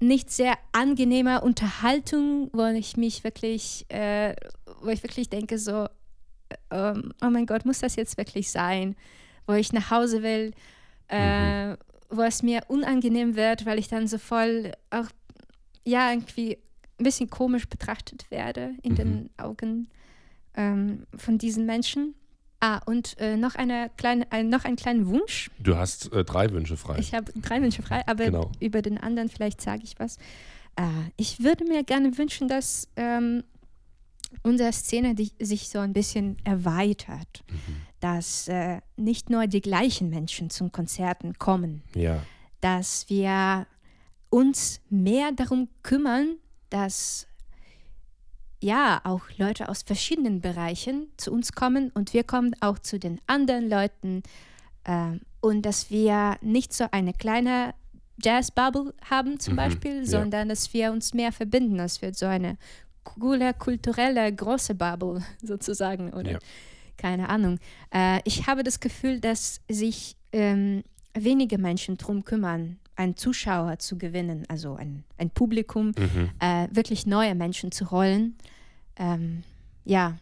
nicht 0.00 0.30
sehr 0.30 0.54
angenehme 0.72 1.40
Unterhaltung, 1.40 2.50
wo 2.52 2.64
ich 2.66 2.96
mich 2.96 3.24
wirklich, 3.24 3.84
äh, 3.90 4.34
wo 4.80 4.88
ich 4.90 5.02
wirklich 5.02 5.28
denke 5.28 5.58
so, 5.58 5.86
ähm, 6.70 7.12
oh 7.22 7.30
mein 7.30 7.46
Gott, 7.46 7.64
muss 7.66 7.80
das 7.80 7.96
jetzt 7.96 8.16
wirklich 8.16 8.50
sein? 8.50 8.94
Wo 9.46 9.54
ich 9.54 9.72
nach 9.72 9.90
Hause 9.90 10.22
will, 10.22 10.52
äh, 11.08 11.76
wo 12.10 12.22
es 12.22 12.42
mir 12.42 12.60
unangenehm 12.68 13.34
wird, 13.36 13.66
weil 13.66 13.78
ich 13.78 13.88
dann 13.88 14.06
so 14.06 14.18
voll 14.18 14.72
auch, 14.90 15.06
ja, 15.84 16.10
irgendwie 16.10 16.58
ein 16.98 17.04
bisschen 17.04 17.30
komisch 17.30 17.68
betrachtet 17.68 18.30
werde 18.30 18.74
in 18.82 18.92
Mhm. 18.92 18.96
den 18.96 19.30
Augen 19.36 19.88
ähm, 20.54 21.06
von 21.16 21.38
diesen 21.38 21.66
Menschen. 21.66 22.14
Ah, 22.60 22.80
und 22.86 23.16
äh, 23.20 23.36
noch, 23.36 23.54
eine 23.54 23.88
kleine, 23.96 24.26
ein, 24.32 24.48
noch 24.48 24.64
einen 24.64 24.74
kleinen 24.76 25.06
Wunsch. 25.06 25.48
Du 25.60 25.76
hast 25.76 26.12
äh, 26.12 26.24
drei 26.24 26.50
Wünsche 26.50 26.76
frei. 26.76 26.98
Ich 26.98 27.14
habe 27.14 27.32
drei 27.40 27.62
Wünsche 27.62 27.82
frei, 27.82 28.02
aber 28.08 28.24
Genau. 28.24 28.50
über 28.58 28.82
den 28.82 28.98
anderen 28.98 29.28
vielleicht 29.28 29.60
sage 29.60 29.82
ich 29.84 29.94
was. 30.00 30.16
Äh, 30.74 30.82
ich 31.16 31.40
würde 31.42 31.64
mir 31.64 31.84
gerne 31.84 32.18
wünschen, 32.18 32.48
dass 32.48 32.88
ähm, 32.96 33.44
unsere 34.42 34.72
Szene 34.72 35.14
die, 35.14 35.30
sich 35.40 35.68
so 35.68 35.78
ein 35.78 35.92
bisschen 35.92 36.36
erweitert, 36.42 37.44
Mhm. 37.48 37.76
dass 38.00 38.48
äh, 38.48 38.80
nicht 38.96 39.30
nur 39.30 39.46
die 39.46 39.60
gleichen 39.60 40.08
Menschen 40.10 40.50
zum 40.50 40.72
Konzerten 40.72 41.38
kommen, 41.38 41.82
ja, 41.94 42.24
dass 42.60 43.08
wir 43.08 43.68
uns 44.30 44.80
mehr 44.90 45.30
darum 45.30 45.68
kümmern, 45.84 46.38
dass 46.70 47.27
ja 48.60 49.00
auch 49.04 49.22
Leute 49.36 49.68
aus 49.68 49.82
verschiedenen 49.82 50.40
Bereichen 50.40 51.08
zu 51.16 51.32
uns 51.32 51.52
kommen 51.52 51.90
und 51.94 52.12
wir 52.12 52.24
kommen 52.24 52.54
auch 52.60 52.78
zu 52.78 52.98
den 52.98 53.20
anderen 53.26 53.68
Leuten 53.70 54.22
ähm, 54.84 55.20
und 55.40 55.62
dass 55.62 55.90
wir 55.90 56.36
nicht 56.40 56.72
so 56.72 56.86
eine 56.90 57.12
kleine 57.12 57.74
Jazz-Bubble 58.22 58.94
haben 59.08 59.38
zum 59.38 59.52
Mhm, 59.54 59.56
Beispiel, 59.58 59.98
ja. 60.00 60.04
sondern 60.06 60.48
dass 60.48 60.72
wir 60.74 60.90
uns 60.90 61.14
mehr 61.14 61.30
verbinden, 61.32 61.78
dass 61.78 62.02
wir 62.02 62.12
so 62.14 62.26
eine 62.26 62.56
coole, 63.04 63.54
kulturelle, 63.54 64.32
große 64.34 64.74
Bubble 64.74 65.22
sozusagen 65.42 66.12
oder 66.12 66.32
Ja. 66.32 66.38
keine 66.96 67.28
Ahnung. 67.28 67.58
Äh, 67.94 68.20
ich 68.24 68.46
habe 68.48 68.64
das 68.64 68.80
Gefühl, 68.80 69.20
dass 69.20 69.60
sich 69.68 70.16
ähm, 70.32 70.82
wenige 71.14 71.58
Menschen 71.58 71.96
darum 71.96 72.24
kümmern, 72.24 72.78
einen 72.98 73.16
Zuschauer 73.16 73.78
zu 73.78 73.96
gewinnen, 73.96 74.44
also 74.48 74.74
ein, 74.74 75.04
ein 75.16 75.30
Publikum, 75.30 75.92
mhm. 75.96 76.30
äh, 76.40 76.66
wirklich 76.72 77.06
neue 77.06 77.34
Menschen 77.34 77.70
zu 77.70 77.90
holen. 77.92 78.36
Ähm, 78.96 79.44
ja, 79.84 80.18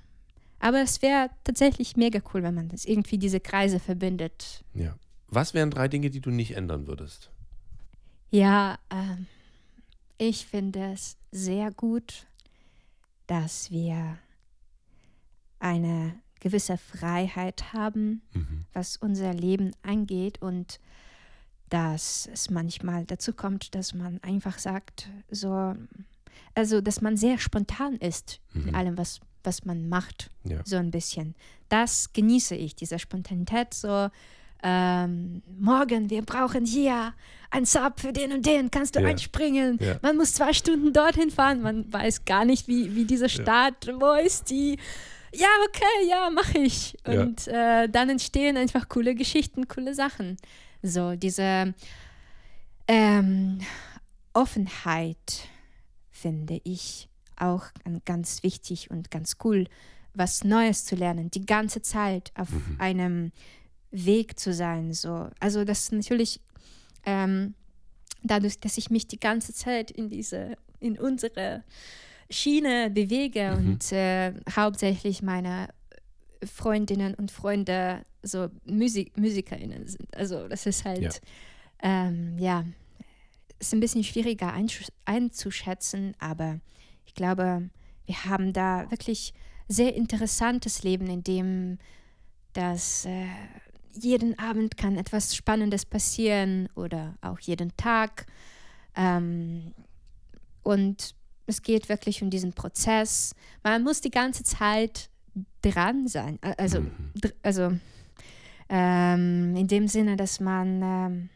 aber 0.61 0.83
es 0.83 1.01
wäre 1.01 1.31
tatsächlich 1.43 1.97
mega 1.97 2.21
cool, 2.33 2.43
wenn 2.43 2.55
man 2.55 2.69
das 2.69 2.85
irgendwie 2.85 3.19
diese 3.19 3.41
Kreise 3.41 3.81
verbindet. 3.81 4.63
ja. 4.75 4.95
Was 5.29 5.55
wären 5.55 5.73
drei 5.73 5.89
Dinge, 5.89 6.09
die 6.11 6.21
du 6.21 6.31
nicht 6.31 6.53
ändern 6.57 6.87
würdest? 6.87 7.33
Ja, 8.31 8.79
ähm, 8.91 9.27
ich 10.19 10.47
finde 10.47 10.93
es 10.93 11.17
sehr 11.33 11.73
gut, 11.73 12.27
dass 13.27 13.73
wir 13.73 14.19
eine 15.59 16.15
gewisse 16.39 16.79
Freiheit 16.79 17.73
haben, 17.73 18.23
Mhm. 18.35 18.67
was 18.73 18.97
unser 18.97 19.35
Leben 19.35 19.73
angeht 19.83 20.41
und 20.41 20.79
dass 21.71 22.29
es 22.33 22.51
manchmal 22.51 23.05
dazu 23.05 23.33
kommt, 23.33 23.75
dass 23.75 23.93
man 23.95 24.21
einfach 24.23 24.59
sagt, 24.59 25.09
so, 25.31 25.75
also 26.55 26.81
dass 26.81 27.01
man 27.01 27.17
sehr 27.17 27.39
spontan 27.39 27.97
ist 27.97 28.41
in 28.55 28.67
Mhm. 28.67 28.75
allem, 28.75 28.99
was, 28.99 29.21
was 29.45 29.65
man 29.65 29.89
macht, 29.89 30.31
Ja. 30.45 30.61
so 30.65 30.77
ein 30.77 30.91
bisschen. 30.91 31.35
Das 31.69 32.13
genieße 32.13 32.55
ich, 32.55 32.77
diese 32.77 32.99
Spontanität, 32.99 33.75
so, 33.75 34.09
ähm, 34.63 35.43
morgen, 35.59 36.09
wir 36.11 36.23
brauchen 36.23 36.65
hier 36.65 37.13
ein 37.51 37.65
Sub 37.65 38.01
für 38.01 38.13
den 38.13 38.33
und 38.33 38.47
den, 38.47 38.71
kannst 38.71 38.97
du 38.97 39.01
Ja. 39.01 39.09
einspringen? 39.09 39.79
Ja. 39.81 39.99
Man 40.03 40.17
muss 40.17 40.33
zwei 40.33 40.53
Stunden 40.53 40.93
dorthin 40.93 41.31
fahren, 41.31 41.61
man 41.63 41.93
weiß 41.93 42.25
gar 42.25 42.45
nicht, 42.45 42.67
wie, 42.69 42.95
wie 42.95 43.05
diese 43.05 43.29
Stadt, 43.29 43.89
wo 44.01 44.13
ist 44.15 44.51
die? 44.51 44.79
Ja, 45.33 45.49
okay, 45.69 46.09
ja, 46.09 46.31
mache 46.31 46.59
ich. 46.59 46.97
Und 47.07 47.47
äh, 47.49 47.89
dann 47.89 48.09
entstehen 48.09 48.57
einfach 48.57 48.89
coole 48.89 49.15
Geschichten, 49.15 49.69
coole 49.69 49.95
Sachen. 49.95 50.39
So, 50.87 51.17
diese 51.17 51.75
ähm, 52.89 53.59
Offenheit 54.33 55.49
finde 56.11 56.61
ich 56.65 57.09
auch 57.37 57.65
an- 57.85 58.01
ganz 58.05 58.43
wichtig 58.43 58.91
und 58.91 59.11
ganz 59.11 59.37
cool, 59.45 59.67
was 60.15 60.45
Neues 60.45 60.85
zu 60.85 60.95
lernen, 60.97 61.31
die 61.31 61.45
ganze 61.45 61.83
Zeit 61.83 62.33
auf 62.35 62.51
Mhm. 62.51 62.77
einem 62.79 63.33
Weg 63.91 64.39
zu 64.39 64.53
sein. 64.55 64.93
So. 64.95 65.29
Also 65.41 65.65
das 65.65 65.93
natürlich 65.93 66.41
ähm, 67.05 67.55
dadurch, 68.23 68.59
dass 68.61 68.79
ich 68.79 68.91
mich 68.91 69.07
die 69.07 69.21
ganze 69.21 69.53
Zeit 69.53 69.91
in 69.91 70.09
diese, 70.09 70.57
in 70.81 70.99
unsere 70.99 71.63
Schiene 72.31 72.91
bewege 72.91 73.57
Mhm. 73.59 73.69
und 73.73 73.93
äh, 73.93 74.33
hauptsächlich 74.55 75.23
meine 75.23 75.69
Freundinnen 76.45 77.15
und 77.15 77.31
Freunde 77.31 78.05
so 78.23 78.49
Musik, 78.65 79.17
MusikerInnen 79.17 79.87
sind. 79.87 80.15
Also 80.17 80.49
das 80.49 80.67
ist 80.67 80.85
halt, 80.85 81.03
Ja. 81.03 81.11
ähm, 81.83 82.39
ja, 82.39 82.65
ist 83.59 83.73
ein 83.73 83.81
bisschen 83.81 84.05
schwieriger 84.05 84.53
einzuschätzen, 85.05 86.15
aber 86.19 86.61
ich 87.07 87.15
glaube, 87.15 87.71
wir 88.05 88.25
haben 88.25 88.53
da 88.53 88.91
wirklich 88.91 89.33
sehr 89.69 89.95
interessantes 89.95 90.83
Leben, 90.83 91.07
in 91.09 91.25
dem 91.25 91.79
das 92.53 93.05
äh, 93.07 93.27
jeden 93.99 94.39
Abend 94.39 94.77
kann 94.77 94.97
etwas 94.97 95.35
Spannendes 95.35 95.85
passieren 95.87 96.69
oder 96.75 97.17
auch 97.21 97.39
jeden 97.41 97.77
Tag. 97.77 98.27
Ähm, 98.95 99.73
und 100.63 101.15
es 101.47 101.63
geht 101.63 101.89
wirklich 101.89 102.23
um 102.23 102.31
diesen 102.31 102.53
Prozess. 102.53 103.35
Man 103.63 103.83
muss 103.83 104.01
die 104.01 104.11
ganze 104.11 104.43
Zeit 104.43 105.09
dran 105.63 106.07
sein. 106.09 106.39
Also, 106.59 106.81
Mhm. 106.81 107.13
also 107.43 107.73
ähm, 108.69 109.55
in 109.57 109.69
dem 109.69 109.89
Sinne, 109.89 110.17
dass 110.17 110.41
man 110.41 110.83
ähm, 110.83 111.29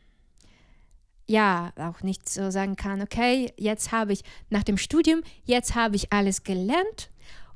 ja 1.26 1.72
auch 1.76 2.02
nicht 2.02 2.28
so 2.28 2.50
sagen 2.50 2.76
kann, 2.76 3.02
okay, 3.02 3.52
jetzt 3.56 3.92
habe 3.92 4.12
ich 4.12 4.22
nach 4.48 4.64
dem 4.64 4.76
Studium, 4.76 5.22
jetzt 5.44 5.74
habe 5.74 5.96
ich 5.96 6.12
alles 6.12 6.42
gelernt 6.42 7.10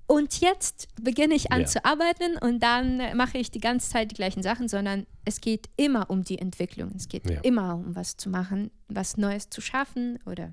und 0.07 0.41
jetzt 0.41 0.89
beginne 1.03 1.35
ich 1.35 1.51
an 1.51 1.61
Ja. 1.63 1.67
zu 1.67 1.85
arbeiten 1.85 2.37
und 2.39 2.61
dann 2.63 3.17
mache 3.17 3.39
ich 3.39 3.51
die 3.51 3.61
ganze 3.61 3.91
Zeit 3.91 4.11
die 4.11 4.15
gleichen 4.15 4.43
Sachen, 4.43 4.69
sondern 4.69 5.07
es 5.25 5.41
geht 5.41 5.69
immer 5.77 6.11
um 6.11 6.23
die 6.23 6.39
Entwicklung. 6.39 6.93
Es 6.95 7.09
geht 7.09 7.29
Ja. 7.29 7.41
immer 7.41 7.75
um 7.77 7.97
was 7.97 8.17
zu 8.17 8.29
machen, 8.29 8.71
was 8.89 9.17
Neues 9.17 9.49
zu 9.51 9.61
schaffen 9.61 10.19
oder 10.27 10.53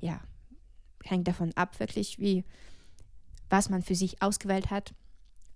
ja, 0.00 0.20
hängt 1.04 1.28
davon 1.28 1.52
ab, 1.54 1.78
wirklich, 1.80 2.18
wie 2.18 2.44
was 3.48 3.70
man 3.70 3.82
für 3.82 3.94
sich 3.94 4.20
ausgewählt 4.22 4.70
hat. 4.70 4.92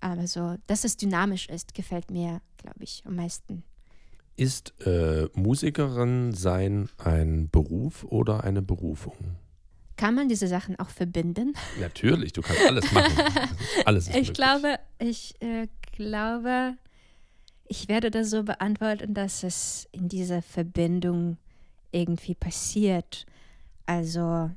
Aber 0.04 0.26
so, 0.26 0.56
dass 0.66 0.84
es 0.84 0.98
dynamisch 0.98 1.48
ist, 1.48 1.72
gefällt 1.72 2.10
mir, 2.10 2.42
glaube 2.58 2.84
ich, 2.84 3.02
am 3.06 3.16
meisten. 3.16 3.64
Ist 4.36 4.74
äh, 4.86 5.28
Musikerin 5.32 6.34
sein 6.34 6.90
ein 6.98 7.48
Beruf 7.48 8.04
oder 8.04 8.44
eine 8.44 8.60
Berufung? 8.60 9.16
Kann 9.96 10.14
man 10.14 10.28
diese 10.28 10.46
Sachen 10.46 10.78
auch 10.78 10.90
verbinden? 10.90 11.54
Natürlich, 11.80 12.34
du 12.34 12.42
kannst 12.42 12.66
alles 12.66 12.92
machen. 12.92 13.12
alles 13.86 14.08
ist 14.08 14.10
Ich 14.10 14.28
möglich. 14.28 14.34
glaube, 14.34 14.78
ich 14.98 15.40
äh, 15.40 15.68
glaube, 15.92 16.74
ich 17.66 17.88
werde 17.88 18.10
das 18.10 18.28
so 18.28 18.42
beantworten, 18.42 19.14
dass 19.14 19.42
es 19.42 19.88
in 19.90 20.10
dieser 20.10 20.42
Verbindung 20.42 21.38
irgendwie 21.92 22.34
passiert. 22.34 23.24
Also, 23.86 24.50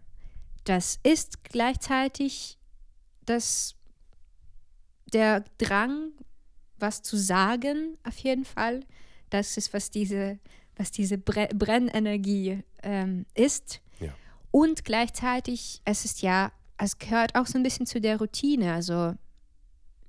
das 0.66 1.00
ist 1.04 1.46
gleichzeitig 1.46 2.58
das 3.26 3.77
der 5.14 5.44
Drang, 5.58 6.12
was 6.80 7.02
zu 7.02 7.18
sagen, 7.18 7.98
auf 8.04 8.18
jeden 8.20 8.46
Fall. 8.46 8.82
Das 9.30 9.58
ist, 9.58 9.74
was 9.74 9.90
diese, 9.92 10.40
was 10.76 10.92
diese 10.92 11.18
Bre 11.18 11.50
Brennenergie 11.54 12.64
ähm, 12.84 13.26
ist. 13.34 13.82
Ja. 14.00 14.14
Und 14.52 14.86
gleichzeitig, 14.86 15.82
es 15.86 16.06
ist 16.06 16.22
ja, 16.22 16.52
es 16.78 16.98
gehört 17.00 17.36
auch 17.36 17.46
so 17.48 17.58
ein 17.58 17.64
bisschen 17.64 17.86
zu 17.86 18.00
der 18.00 18.18
Routine, 18.20 18.74
also 18.74 19.14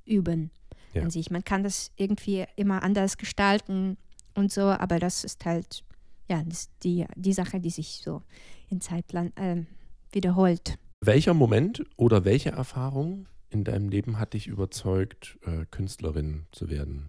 üben 0.04 0.50
Ja. 0.94 1.02
an 1.02 1.10
sich. 1.10 1.30
Man 1.30 1.44
kann 1.44 1.62
das 1.62 1.90
irgendwie 1.96 2.44
immer 2.56 2.82
anders 2.82 3.16
gestalten 3.18 3.96
und 4.34 4.52
so, 4.52 4.62
aber 4.62 4.98
das 4.98 5.24
ist 5.24 5.44
halt, 5.44 5.84
ja, 6.28 6.42
die, 6.82 7.06
die 7.16 7.32
Sache, 7.32 7.60
die 7.60 7.70
sich 7.70 8.00
so 8.04 8.22
in 8.68 8.80
Zeitplan 8.80 9.32
ähm, 9.36 9.66
wiederholt. 10.12 10.78
Welcher 11.00 11.34
Moment 11.34 11.84
oder 11.96 12.24
welche 12.24 12.50
Erfahrung 12.50 13.26
in 13.50 13.64
deinem 13.64 13.88
Leben 13.88 14.18
hat 14.18 14.34
dich 14.34 14.46
überzeugt, 14.46 15.38
äh, 15.46 15.64
Künstlerin 15.70 16.46
zu 16.52 16.68
werden? 16.70 17.08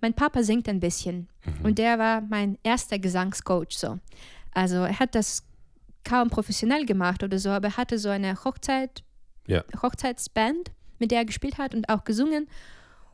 Mein 0.00 0.14
Papa 0.14 0.42
singt 0.42 0.68
ein 0.68 0.80
bisschen 0.80 1.28
Mhm. 1.46 1.64
und 1.64 1.78
der 1.78 1.98
war 1.98 2.20
mein 2.20 2.58
erster 2.62 2.98
Gesangscoach 2.98 3.70
so. 3.70 3.98
Also 4.52 4.76
er 4.76 4.98
hat 4.98 5.14
das 5.14 5.44
kaum 6.04 6.28
professionell 6.28 6.84
gemacht 6.84 7.22
oder 7.22 7.38
so, 7.38 7.48
aber 7.50 7.68
er 7.68 7.76
hatte 7.76 7.98
so 7.98 8.08
eine 8.10 8.44
Hochzeit, 8.44 9.02
Ja. 9.46 9.64
Hochzeitsband, 9.82 10.70
mit 10.98 11.10
der 11.10 11.18
er 11.20 11.24
gespielt 11.24 11.58
hat 11.58 11.74
und 11.74 11.88
auch 11.88 12.04
gesungen. 12.04 12.46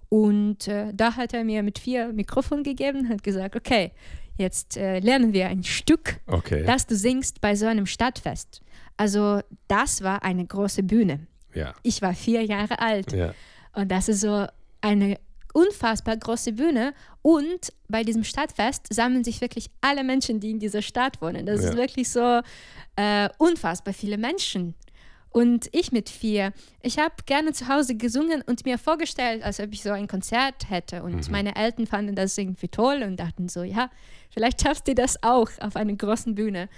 Und 0.08 0.66
äh, 0.68 0.92
da 0.92 1.16
hat 1.16 1.32
er 1.34 1.44
mir 1.44 1.62
mit 1.62 1.78
vier 1.78 2.12
Mikrofonen 2.12 2.64
gegeben 2.64 3.00
und 3.00 3.08
hat 3.10 3.22
gesagt, 3.22 3.54
okay, 3.54 3.92
jetzt 4.38 4.76
äh, 4.76 4.98
lernen 4.98 5.32
wir 5.32 5.46
ein 5.48 5.62
Stück, 5.62 6.18
Okay. 6.26 6.64
das 6.64 6.86
du 6.86 6.96
singst 6.96 7.40
bei 7.40 7.54
so 7.54 7.66
einem 7.66 7.86
Stadtfest. 7.86 8.60
Also 8.96 9.40
das 9.68 10.02
war 10.02 10.22
eine 10.24 10.44
große 10.44 10.82
Bühne. 10.82 11.26
Ja. 11.54 11.74
Ich 11.82 12.02
war 12.02 12.14
vier 12.14 12.44
Jahre 12.44 12.78
alt. 12.80 13.12
Ja. 13.12 13.34
Und 13.74 13.90
das 13.90 14.08
ist 14.08 14.20
so 14.20 14.46
eine 14.80 15.18
unfassbar 15.52 16.16
große 16.16 16.52
Bühne. 16.52 16.94
Und 17.22 17.72
bei 17.88 18.02
diesem 18.04 18.24
Stadtfest 18.24 18.92
sammeln 18.92 19.24
sich 19.24 19.40
wirklich 19.40 19.70
alle 19.80 20.04
Menschen, 20.04 20.40
die 20.40 20.50
in 20.50 20.58
dieser 20.60 20.82
Stadt 20.82 21.20
wohnen. 21.20 21.46
Das 21.46 21.62
Ja. 21.62 21.70
ist 21.70 21.76
wirklich 21.76 22.08
so 22.10 22.40
äh, 22.96 23.28
unfassbar 23.38 23.94
viele 23.94 24.18
Menschen. 24.18 24.74
Und 25.32 25.68
ich 25.72 25.92
mit 25.92 26.08
vier. 26.08 26.52
Ich 26.82 26.98
habe 26.98 27.14
gerne 27.24 27.52
zu 27.52 27.68
Hause 27.68 27.94
gesungen 27.94 28.42
und 28.42 28.64
mir 28.64 28.78
vorgestellt, 28.78 29.44
als 29.44 29.60
ob 29.60 29.72
ich 29.72 29.80
so 29.82 29.90
ein 29.90 30.08
Konzert 30.08 30.68
hätte. 30.70 31.04
Und 31.04 31.26
Mhm. 31.26 31.32
meine 31.32 31.54
Eltern 31.54 31.86
fanden 31.86 32.16
das 32.16 32.36
irgendwie 32.36 32.66
toll 32.68 33.02
und 33.04 33.16
dachten 33.18 33.48
so, 33.48 33.62
ja, 33.62 33.90
vielleicht 34.30 34.60
schaffst 34.62 34.88
du 34.88 34.94
das 34.94 35.22
auch 35.22 35.48
auf 35.60 35.76
einer 35.76 35.92
großen 35.94 36.34
Bühne. 36.34 36.68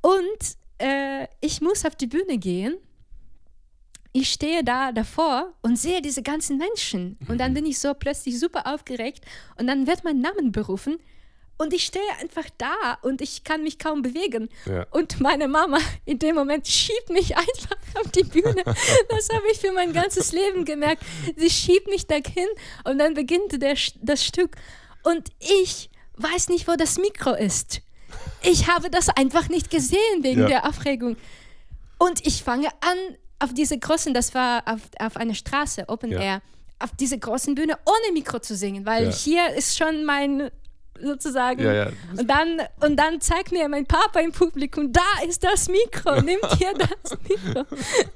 Und 0.00 0.56
äh, 0.78 1.26
ich 1.40 1.60
muss 1.60 1.84
auf 1.84 1.94
die 1.94 2.08
Bühne 2.08 2.38
gehen 2.38 2.74
ich 4.12 4.30
stehe 4.30 4.62
da 4.62 4.92
davor 4.92 5.54
und 5.62 5.78
sehe 5.78 6.02
diese 6.02 6.22
ganzen 6.22 6.58
Menschen. 6.58 7.18
Und 7.28 7.38
dann 7.38 7.54
bin 7.54 7.64
ich 7.64 7.78
so 7.78 7.94
plötzlich 7.94 8.38
super 8.38 8.66
aufgeregt 8.72 9.24
und 9.58 9.66
dann 9.66 9.86
wird 9.86 10.04
mein 10.04 10.20
Name 10.20 10.50
berufen 10.50 10.98
und 11.56 11.72
ich 11.72 11.84
stehe 11.84 12.04
einfach 12.20 12.44
da 12.58 12.98
und 13.02 13.20
ich 13.22 13.44
kann 13.44 13.62
mich 13.62 13.78
kaum 13.78 14.02
bewegen. 14.02 14.48
Ja. 14.66 14.86
Und 14.90 15.20
meine 15.20 15.48
Mama 15.48 15.78
in 16.04 16.18
dem 16.18 16.34
Moment 16.34 16.66
schiebt 16.68 17.08
mich 17.10 17.36
einfach 17.36 17.76
auf 18.04 18.10
die 18.10 18.24
Bühne. 18.24 18.62
Das 18.64 19.28
habe 19.32 19.44
ich 19.52 19.58
für 19.60 19.72
mein 19.72 19.92
ganzes 19.92 20.32
Leben 20.32 20.64
gemerkt. 20.64 21.02
Sie 21.36 21.50
schiebt 21.50 21.88
mich 21.88 22.06
dahin 22.06 22.48
und 22.84 22.98
dann 22.98 23.14
beginnt 23.14 23.62
der, 23.62 23.76
das 24.02 24.24
Stück. 24.24 24.56
Und 25.04 25.30
ich 25.38 25.88
weiß 26.16 26.48
nicht, 26.48 26.68
wo 26.68 26.74
das 26.76 26.98
Mikro 26.98 27.32
ist. 27.34 27.80
Ich 28.42 28.68
habe 28.68 28.90
das 28.90 29.08
einfach 29.08 29.48
nicht 29.48 29.70
gesehen 29.70 29.98
wegen 30.22 30.40
Ja. 30.42 30.46
der 30.48 30.68
Aufregung. 30.68 31.16
Und 31.98 32.26
ich 32.26 32.42
fange 32.42 32.68
an, 32.80 33.16
auf 33.42 33.52
diese 33.54 33.78
großen, 33.78 34.14
das 34.14 34.34
war 34.34 34.62
auf, 34.66 34.80
auf 34.98 35.16
einer 35.16 35.34
Straße, 35.34 35.84
Open 35.88 36.12
Ja. 36.12 36.20
Air, 36.20 36.42
auf 36.78 36.90
diese 36.98 37.18
großen 37.18 37.54
Bühne 37.54 37.74
ohne 37.86 38.12
Mikro 38.12 38.38
zu 38.40 38.54
singen, 38.56 38.84
weil 38.86 39.04
Ja. 39.06 39.10
hier 39.12 39.54
ist 39.54 39.76
schon 39.76 40.04
mein 40.04 40.50
sozusagen. 41.00 41.64
Ja, 41.64 41.72
ja. 41.72 41.86
Und 42.16 42.30
dann, 42.30 42.60
und 42.80 42.96
dann 42.96 43.20
zeigt 43.20 43.50
mir 43.50 43.68
mein 43.68 43.86
Papa 43.86 44.20
im 44.20 44.30
Publikum, 44.30 44.92
da 44.92 45.00
ist 45.26 45.42
das 45.42 45.68
Mikro, 45.68 46.20
nimmt 46.20 46.46
hier 46.58 46.72
das 46.74 47.18
Mikro. 47.28 47.64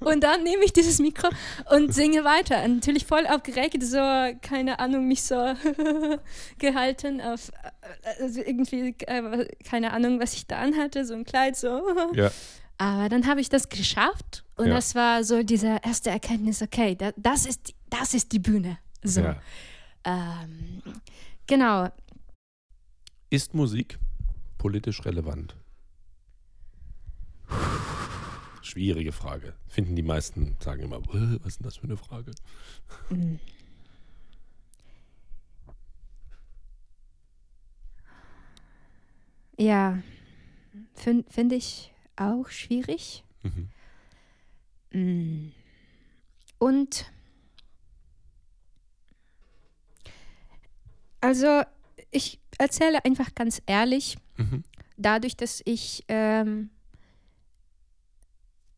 Und 0.01 0.23
dann 0.23 0.45
nehme 0.45 0.63
ich 0.65 0.73
dieses 0.73 1.01
Mikro 1.01 1.29
und 1.71 1.93
singe 1.93 2.23
weiter. 2.23 2.63
Und 2.65 2.77
natürlich 2.77 3.05
voll 3.07 3.27
aufgeregt, 3.27 3.83
so, 3.83 3.99
keine 4.41 4.79
Ahnung, 4.79 5.09
mich 5.09 5.25
so 5.25 5.35
gehalten 6.59 7.21
auf, 7.21 7.51
also 8.21 8.41
irgendwie, 8.41 8.95
äh, 9.07 9.47
keine 9.69 9.93
Ahnung, 9.93 10.21
was 10.21 10.35
ich 10.35 10.47
da 10.47 10.59
anhatte, 10.59 11.05
so 11.05 11.15
ein 11.15 11.25
Kleid, 11.25 11.57
so. 11.57 11.83
Ja. 12.15 12.31
Aber 12.79 13.09
dann 13.09 13.27
habe 13.27 13.41
ich 13.41 13.49
das 13.49 13.69
geschafft 13.69 14.45
und 14.57 14.69
Ja. 14.69 14.75
das 14.75 14.95
war 14.95 15.25
so 15.25 15.43
diese 15.43 15.79
erste 15.83 16.11
Erkenntnis, 16.11 16.61
okay, 16.63 16.95
da, 16.95 17.13
das, 17.17 17.47
ist, 17.47 17.69
die- 17.69 17.75
das 17.91 18.13
ist 18.15 18.33
die 18.33 18.39
Bühne. 18.39 18.79
So. 19.03 19.21
ja. 19.23 19.41
Ähm, 20.05 20.83
genau. 21.47 21.89
Ist 23.31 23.55
Musik 23.55 23.99
politisch 24.59 25.05
relevant? 25.05 25.57
Schwierige 28.63 29.13
Frage. 29.13 29.55
Finden 29.69 29.97
die 29.97 30.03
meisten, 30.03 30.57
sagen 30.61 30.83
immer, 30.83 30.97
"Äh, 30.99 31.39
was 31.43 31.53
ist 31.53 31.61
denn 31.61 31.65
das 31.65 31.77
für 31.77 31.85
eine 31.85 31.97
Frage? 31.97 32.33
Mm. 33.11 33.37
Ja, 39.59 39.99
finde 40.95 41.25
find 41.31 41.53
ich 41.53 41.93
auch 42.17 42.49
schwierig. 42.49 43.23
Mhm. 43.43 43.69
Mm. 44.93 45.53
Und 46.59 47.07
also 51.21 51.63
ich 52.11 52.39
erzähle 52.59 53.05
einfach 53.05 53.35
ganz 53.35 53.61
ehrlich, 53.67 54.17
Mhm. 54.39 54.65
dadurch, 54.97 55.37
dass 55.37 55.63
ich 55.65 56.05
ähm, 56.09 56.71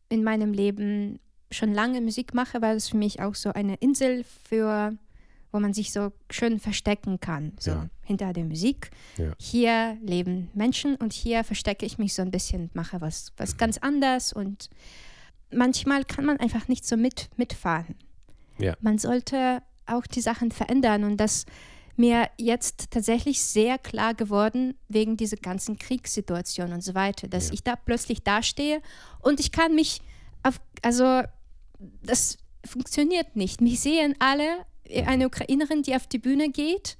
in 0.09 0.23
meinem 0.23 0.53
Leben 0.53 1.19
schon 1.51 1.73
lange 1.73 2.01
Musik 2.01 2.33
mache, 2.33 2.61
war 2.61 2.73
das 2.73 2.89
für 2.89 2.97
mich 2.97 3.21
auch 3.21 3.35
so 3.35 3.51
eine 3.53 3.75
Insel 3.75 4.23
für, 4.23 4.97
wo 5.51 5.59
man 5.59 5.73
sich 5.73 5.91
so 5.91 6.11
schön 6.29 6.59
verstecken 6.59 7.19
kann, 7.19 7.53
so 7.59 7.71
Ja. 7.71 7.89
hinter 8.03 8.33
der 8.33 8.45
Musik. 8.45 8.91
Ja. 9.17 9.33
Hier 9.39 9.97
leben 10.01 10.49
Menschen 10.53 10.95
und 10.95 11.13
hier 11.13 11.43
verstecke 11.43 11.85
ich 11.85 11.97
mich 11.97 12.13
so 12.13 12.21
ein 12.21 12.31
bisschen, 12.31 12.69
mache 12.73 13.01
was, 13.01 13.31
was 13.37 13.53
Mhm. 13.53 13.57
ganz 13.57 13.77
anders 13.79 14.33
und 14.33 14.69
manchmal 15.51 16.05
kann 16.05 16.25
man 16.25 16.37
einfach 16.37 16.67
nicht 16.67 16.85
so 16.85 16.97
mit, 16.97 17.29
mitfahren. 17.37 17.95
Ja. 18.59 18.75
Man 18.81 18.97
sollte 18.97 19.61
auch 19.85 20.05
die 20.05 20.21
Sachen 20.21 20.51
verändern 20.51 21.03
und 21.03 21.17
das 21.17 21.45
mir 21.95 22.29
jetzt 22.37 22.91
tatsächlich 22.91 23.41
sehr 23.41 23.77
klar 23.77 24.13
geworden 24.13 24.75
wegen 24.87 25.17
dieser 25.17 25.35
ganzen 25.37 25.77
Kriegssituation 25.77 26.71
und 26.71 26.81
so 26.81 26.93
weiter, 26.95 27.27
dass 27.27 27.47
Ja. 27.47 27.53
ich 27.55 27.63
da 27.63 27.75
plötzlich 27.75 28.23
dastehe 28.23 28.81
und 29.21 29.39
ich 29.39 29.51
kann 29.51 29.75
mich 29.75 30.01
auf, 30.43 30.61
also 30.81 31.23
das 32.03 32.37
funktioniert 32.65 33.35
nicht. 33.35 33.59
Mich 33.61 33.79
sehen 33.81 34.15
alle, 34.19 34.65
eine 35.05 35.27
Ukrainerin, 35.27 35.83
die 35.83 35.95
auf 35.95 36.07
die 36.07 36.19
Bühne 36.19 36.49
geht 36.49 36.97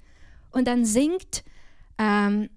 und 0.52 0.68
dann 0.68 0.86
singt 0.86 1.44
ähm, 1.98 2.50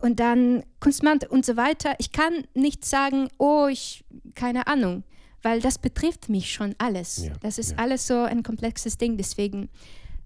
und 0.00 0.18
dann 0.20 0.64
Kunstmann 0.80 1.20
und 1.28 1.44
so 1.46 1.56
weiter. 1.56 1.94
Ich 1.98 2.12
kann 2.12 2.44
nicht 2.54 2.84
sagen, 2.84 3.28
oh, 3.38 3.66
ich, 3.70 4.04
keine 4.34 4.66
Ahnung, 4.66 5.04
weil 5.42 5.60
das 5.60 5.78
betrifft 5.78 6.28
mich 6.28 6.52
schon 6.52 6.74
alles. 6.78 7.24
Ja, 7.26 7.32
Das 7.40 7.58
ist 7.58 7.72
ja. 7.72 7.78
alles 7.78 8.06
so 8.06 8.22
ein 8.22 8.42
komplexes 8.42 8.98
Ding. 8.98 9.16
Deswegen, 9.16 9.68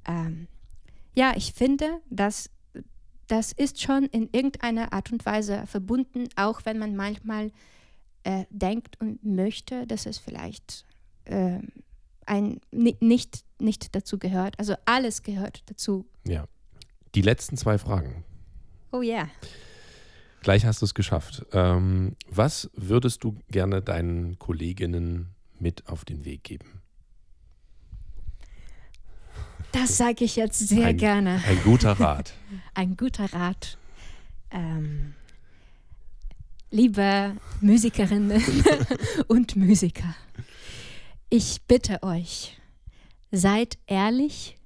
ähm, 0.07 0.47
ja, 1.15 1.35
ich 1.37 1.53
finde, 1.53 2.01
dass 2.11 2.51
das 3.29 3.51
ist 3.53 3.83
schon 3.83 4.05
in 4.05 4.29
irgendeiner 4.31 4.93
Art 4.93 5.11
und 5.11 5.27
Weise 5.27 5.67
verbunden, 5.67 6.29
auch 6.37 6.61
wenn 6.65 6.79
man 6.79 6.95
manchmal 6.95 7.51
äh, 8.23 8.45
denkt 8.51 9.01
und 9.01 9.25
möchte, 9.25 9.85
dass 9.87 10.07
es 10.07 10.19
vielleicht 10.19 10.85
ähm, 11.25 11.69
ein, 12.25 12.61
ni- 12.71 12.97
nicht, 13.01 13.45
nicht 13.59 13.95
dazu 13.95 14.19
gehört. 14.19 14.59
Also 14.59 14.75
alles 14.85 15.23
gehört 15.23 15.63
dazu. 15.67 16.07
Ja. 16.27 16.47
Die 17.15 17.23
letzten 17.23 17.57
zwei 17.57 17.79
Fragen. 17.79 18.25
Oh 18.93 19.03
ja. 19.03 19.29
Gleich 20.43 20.65
hast 20.65 20.81
du 20.83 20.85
es 20.87 20.95
geschafft. 20.95 21.45
Ähm, 21.53 22.15
was 22.29 22.71
würdest 22.75 23.25
du 23.25 23.39
gerne 23.51 23.83
deinen 23.83 24.39
Kolleginnen 24.39 25.35
mit 25.59 25.89
auf 25.89 26.05
den 26.05 26.25
Weg 26.25 26.45
geben? 26.45 26.83
Das 29.73 29.97
sage 29.97 30.25
ich 30.25 30.37
jetzt 30.37 30.69
sehr 30.69 30.87
Ein- 30.87 30.97
gerne. 30.97 31.43
Ein 31.47 31.63
guter 31.65 31.93
Rat. 31.93 32.33
Ein 32.75 32.97
guter 32.97 33.33
Rat. 33.33 33.77
Ähm, 34.51 35.15
liebe 36.71 37.37
Musikerinnen 37.61 38.43
und 39.29 39.57
Musiker, 39.57 40.15
ich 41.29 41.61
bitte 41.67 42.03
euch, 42.03 42.56
seid 43.37 43.79
ehrlich 43.87 44.57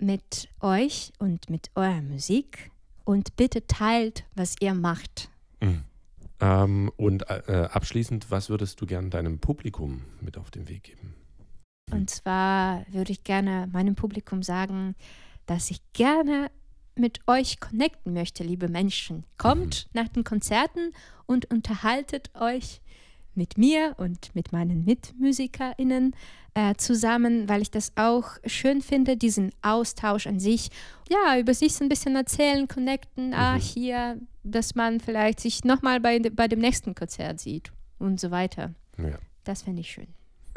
mit 0.00 0.48
euch 0.60 1.12
und 1.18 1.50
mit 1.50 1.70
eurer 1.74 2.02
Musik 2.02 2.70
und 3.04 3.36
bitte 3.36 3.66
teilt, 3.66 4.24
was 4.34 4.56
ihr 4.60 4.74
macht. 4.74 5.30
Mhm. 5.60 5.84
Ähm, 6.40 6.92
und 6.96 7.28
äh, 7.30 7.68
abschließend, 7.70 8.30
was 8.30 8.50
würdest 8.50 8.80
du 8.80 8.86
gern 8.86 9.10
deinem 9.10 9.38
Publikum 9.38 10.02
mit 10.20 10.36
auf 10.36 10.50
den 10.50 10.68
Weg 10.68 10.84
geben? 10.84 11.14
Und 11.90 12.10
zwar 12.10 12.84
würde 12.90 13.12
ich 13.12 13.22
gerne 13.22 13.68
meinem 13.72 13.94
Publikum 13.94 14.42
sagen, 14.42 14.94
dass 15.46 15.70
ich 15.70 15.80
gerne 15.92 16.50
mit 16.94 17.20
euch 17.26 17.60
connecten 17.60 18.12
möchte, 18.12 18.42
liebe 18.42 18.68
Menschen. 18.68 19.24
Kommt 19.38 19.88
nach 19.92 20.08
den 20.08 20.24
Konzerten 20.24 20.92
und 21.26 21.50
unterhaltet 21.50 22.30
euch 22.34 22.80
mit 23.36 23.58
mir 23.58 23.94
und 23.98 24.34
mit 24.34 24.52
meinen 24.52 24.84
MitmusikerInnen 24.84 26.14
äh, 26.54 26.74
zusammen, 26.76 27.48
weil 27.48 27.62
ich 27.62 27.70
das 27.70 27.92
auch 27.96 28.38
schön 28.46 28.80
finde, 28.80 29.16
diesen 29.16 29.52
Austausch 29.62 30.26
an 30.26 30.40
sich. 30.40 30.70
Ja, 31.10 31.38
über 31.38 31.54
sich 31.54 31.74
so 31.74 31.84
ein 31.84 31.88
bisschen 31.88 32.16
erzählen, 32.16 32.66
connecten. 32.66 33.34
Ah, 33.34 33.56
hier, 33.56 34.18
dass 34.42 34.74
man 34.74 35.00
vielleicht 35.00 35.40
sich 35.40 35.64
nochmal 35.64 36.00
bei, 36.00 36.18
bei 36.18 36.48
dem 36.48 36.60
nächsten 36.60 36.94
Konzert 36.94 37.40
sieht 37.40 37.72
und 37.98 38.18
so 38.20 38.30
weiter. 38.30 38.74
Ja. 38.98 39.18
Das 39.44 39.62
finde 39.62 39.80
ich 39.80 39.90
schön. 39.90 40.08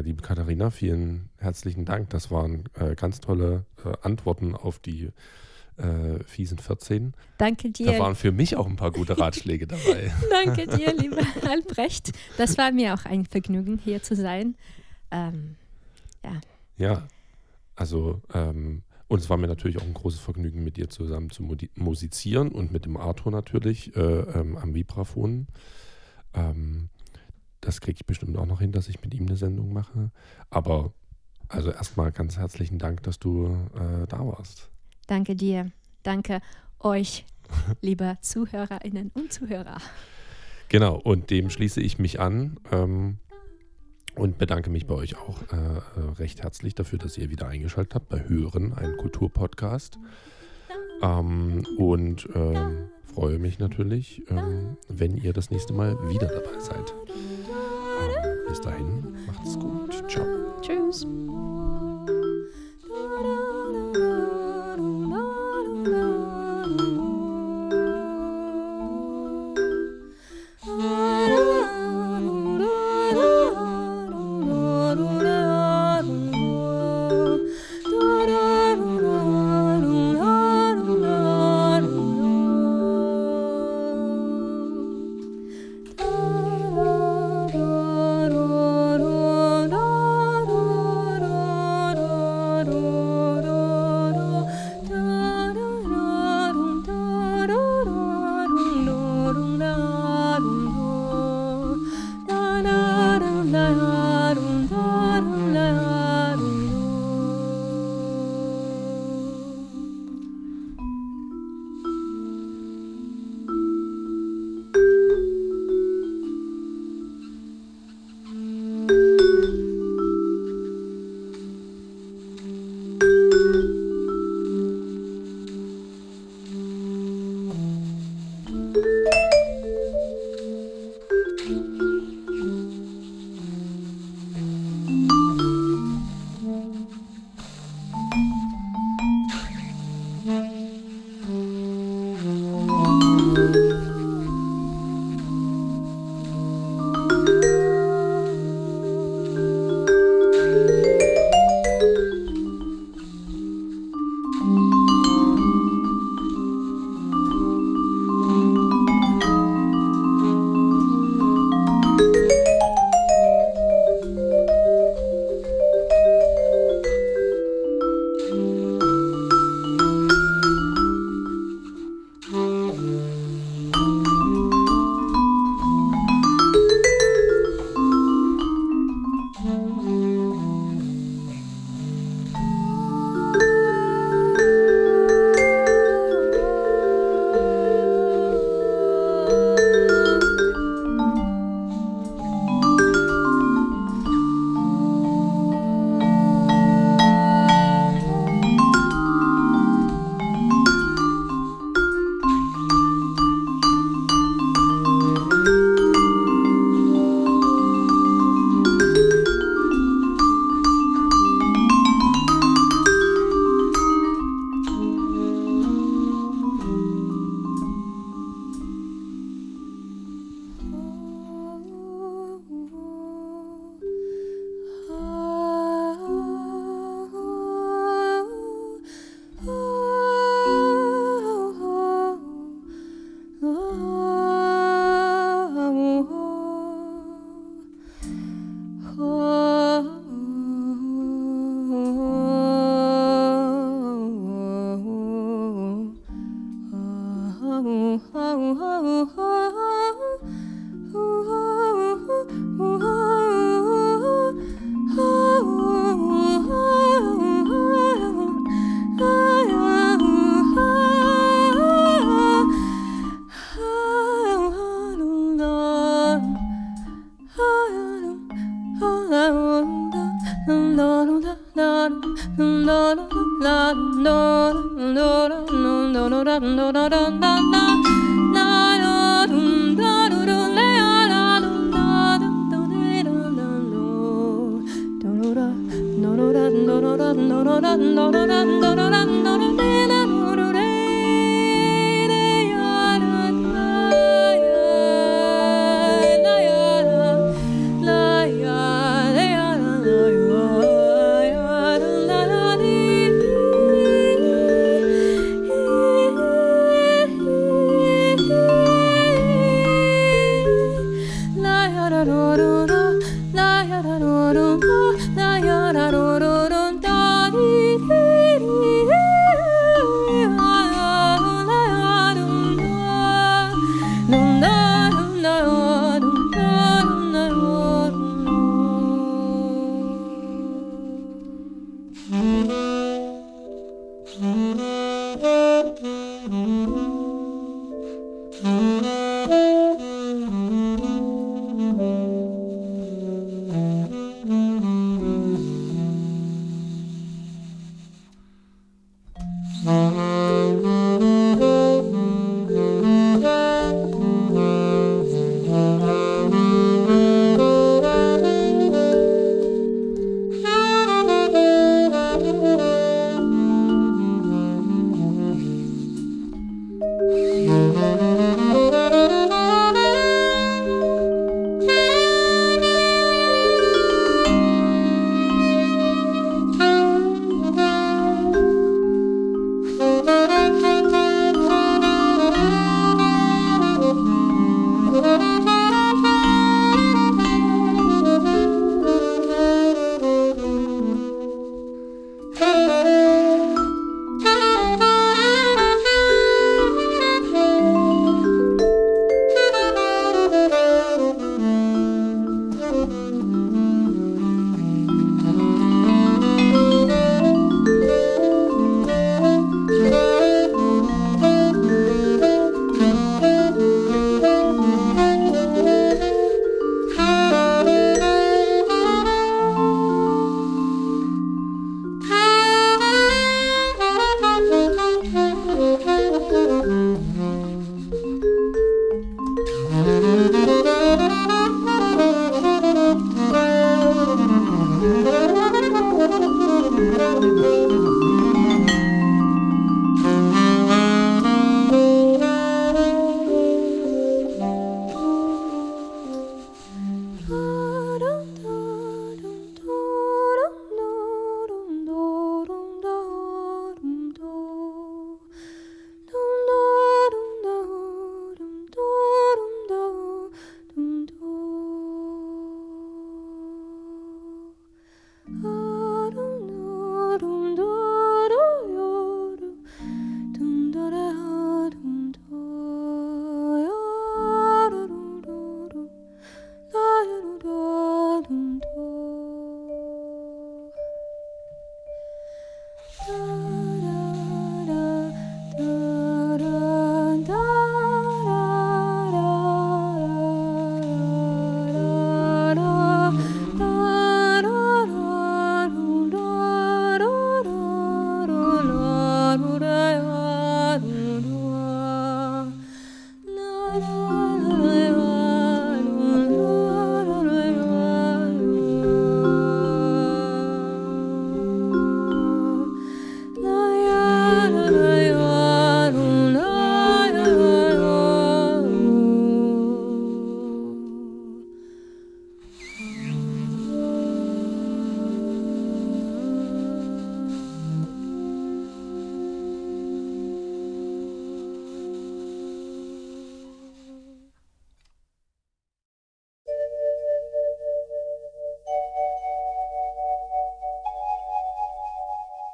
Liebe 0.01 0.21
Katharina, 0.21 0.71
vielen 0.71 1.29
herzlichen 1.37 1.83
Dank. 1.83 2.09
Das 2.11 2.31
waren 2.31 2.63
äh, 2.75 2.95
ganz 2.95 3.19
tolle 3.19 3.65
äh, 3.83 3.91
Antworten 4.01 4.55
auf 4.55 4.79
die 4.79 5.09
äh, 5.79 6.23
fiesen 6.25 6.57
14. 6.57 7.13
Danke 7.37 7.71
Da 7.71 7.91
dir. 7.91 7.99
waren 7.99 8.15
für 8.15 8.31
mich 8.31 8.55
auch 8.55 8.67
ein 8.67 8.75
paar 8.75 8.91
gute 8.91 9.17
Ratschläge 9.17 9.67
dabei. 9.67 10.13
Danke 10.29 10.67
dir, 10.67 10.93
lieber 10.97 11.21
Albrecht. 11.47 12.11
Das 12.37 12.57
war 12.57 12.71
mir 12.71 12.93
auch 12.93 13.05
ein 13.05 13.25
Vergnügen, 13.25 13.77
hier 13.77 14.03
zu 14.03 14.15
sein. 14.15 14.55
Ähm, 15.11 15.55
Ja, 16.77 17.07
also 17.75 18.21
ähm, 18.33 18.83
und 19.07 19.19
es 19.19 19.29
war 19.29 19.37
mir 19.37 19.47
natürlich 19.47 19.77
auch 19.77 19.85
ein 19.85 19.93
großes 19.95 20.19
Vergnügen, 20.19 20.63
mit 20.63 20.77
dir 20.77 20.87
zusammen 20.89 21.31
zu 21.31 21.43
musizieren 21.75 22.49
und 22.51 22.71
mit 22.71 22.85
dem 22.85 22.95
Arthur 22.95 23.31
natürlich 23.31 23.95
äh, 23.95 23.99
ähm, 23.99 24.55
am 24.55 24.75
Vibraphon. 24.75 25.47
Ähm, 26.35 26.89
das 27.59 27.81
kriege 27.81 27.97
ich 27.99 28.05
bestimmt 28.05 28.37
auch 28.37 28.45
noch 28.45 28.61
hin, 28.61 28.71
dass 28.71 28.87
ich 28.87 29.01
mit 29.01 29.13
ihm 29.15 29.25
eine 29.25 29.35
Sendung 29.35 29.73
mache. 29.73 30.11
Aber 30.51 30.93
also 31.47 31.71
erstmal 31.71 32.11
ganz 32.11 32.37
herzlichen 32.37 32.77
Dank, 32.77 33.01
dass 33.03 33.17
du 33.17 33.47
äh, 33.73 34.05
da 34.07 34.19
warst. 34.19 34.69
Danke 35.09 35.35
dir. 35.35 35.71
Danke 36.03 36.41
euch, 36.79 37.25
liebe 37.81 38.17
ZuhörerInnen 38.21 39.11
und 39.13 39.33
Zuhörer. 39.33 39.77
Genau, 40.69 40.95
und 40.95 41.29
dem 41.31 41.49
schließe 41.49 41.81
ich 41.81 41.97
mich 41.97 42.19
an 42.19 42.59
ähm, 42.71 43.17
und 44.15 44.37
bedanke 44.37 44.69
mich 44.69 44.85
bei 44.85 44.93
euch 44.93 45.17
auch 45.17 45.41
äh, 45.51 45.55
äh, 45.55 46.11
recht 46.19 46.43
herzlich 46.43 46.75
dafür, 46.75 46.99
dass 46.99 47.17
ihr 47.17 47.29
wieder 47.29 47.47
eingeschaltet 47.47 47.95
habt 47.95 48.09
bei 48.09 48.27
Hören, 48.27 48.73
ein 48.73 48.95
Kulturpodcast. 48.97 49.97
Ähm, 51.01 51.65
und 51.77 52.27
ähm, 52.35 52.89
freue 53.03 53.39
mich 53.39 53.59
natürlich, 53.59 54.23
ähm, 54.29 54.77
wenn 54.87 55.17
ihr 55.17 55.33
das 55.33 55.49
nächste 55.49 55.73
Mal 55.73 55.97
wieder 56.09 56.27
dabei 56.27 56.59
seid. 56.59 56.93
Ähm, 57.09 58.47
bis 58.47 58.61
dahin, 58.61 59.17
macht's 59.25 59.57
gut. 59.57 60.09
Ciao. 60.09 60.25
Tschüss. 60.61 61.07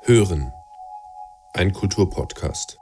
Hören. 0.08 0.54
Ein 1.54 1.74
Kulturpodcast. 1.74 2.78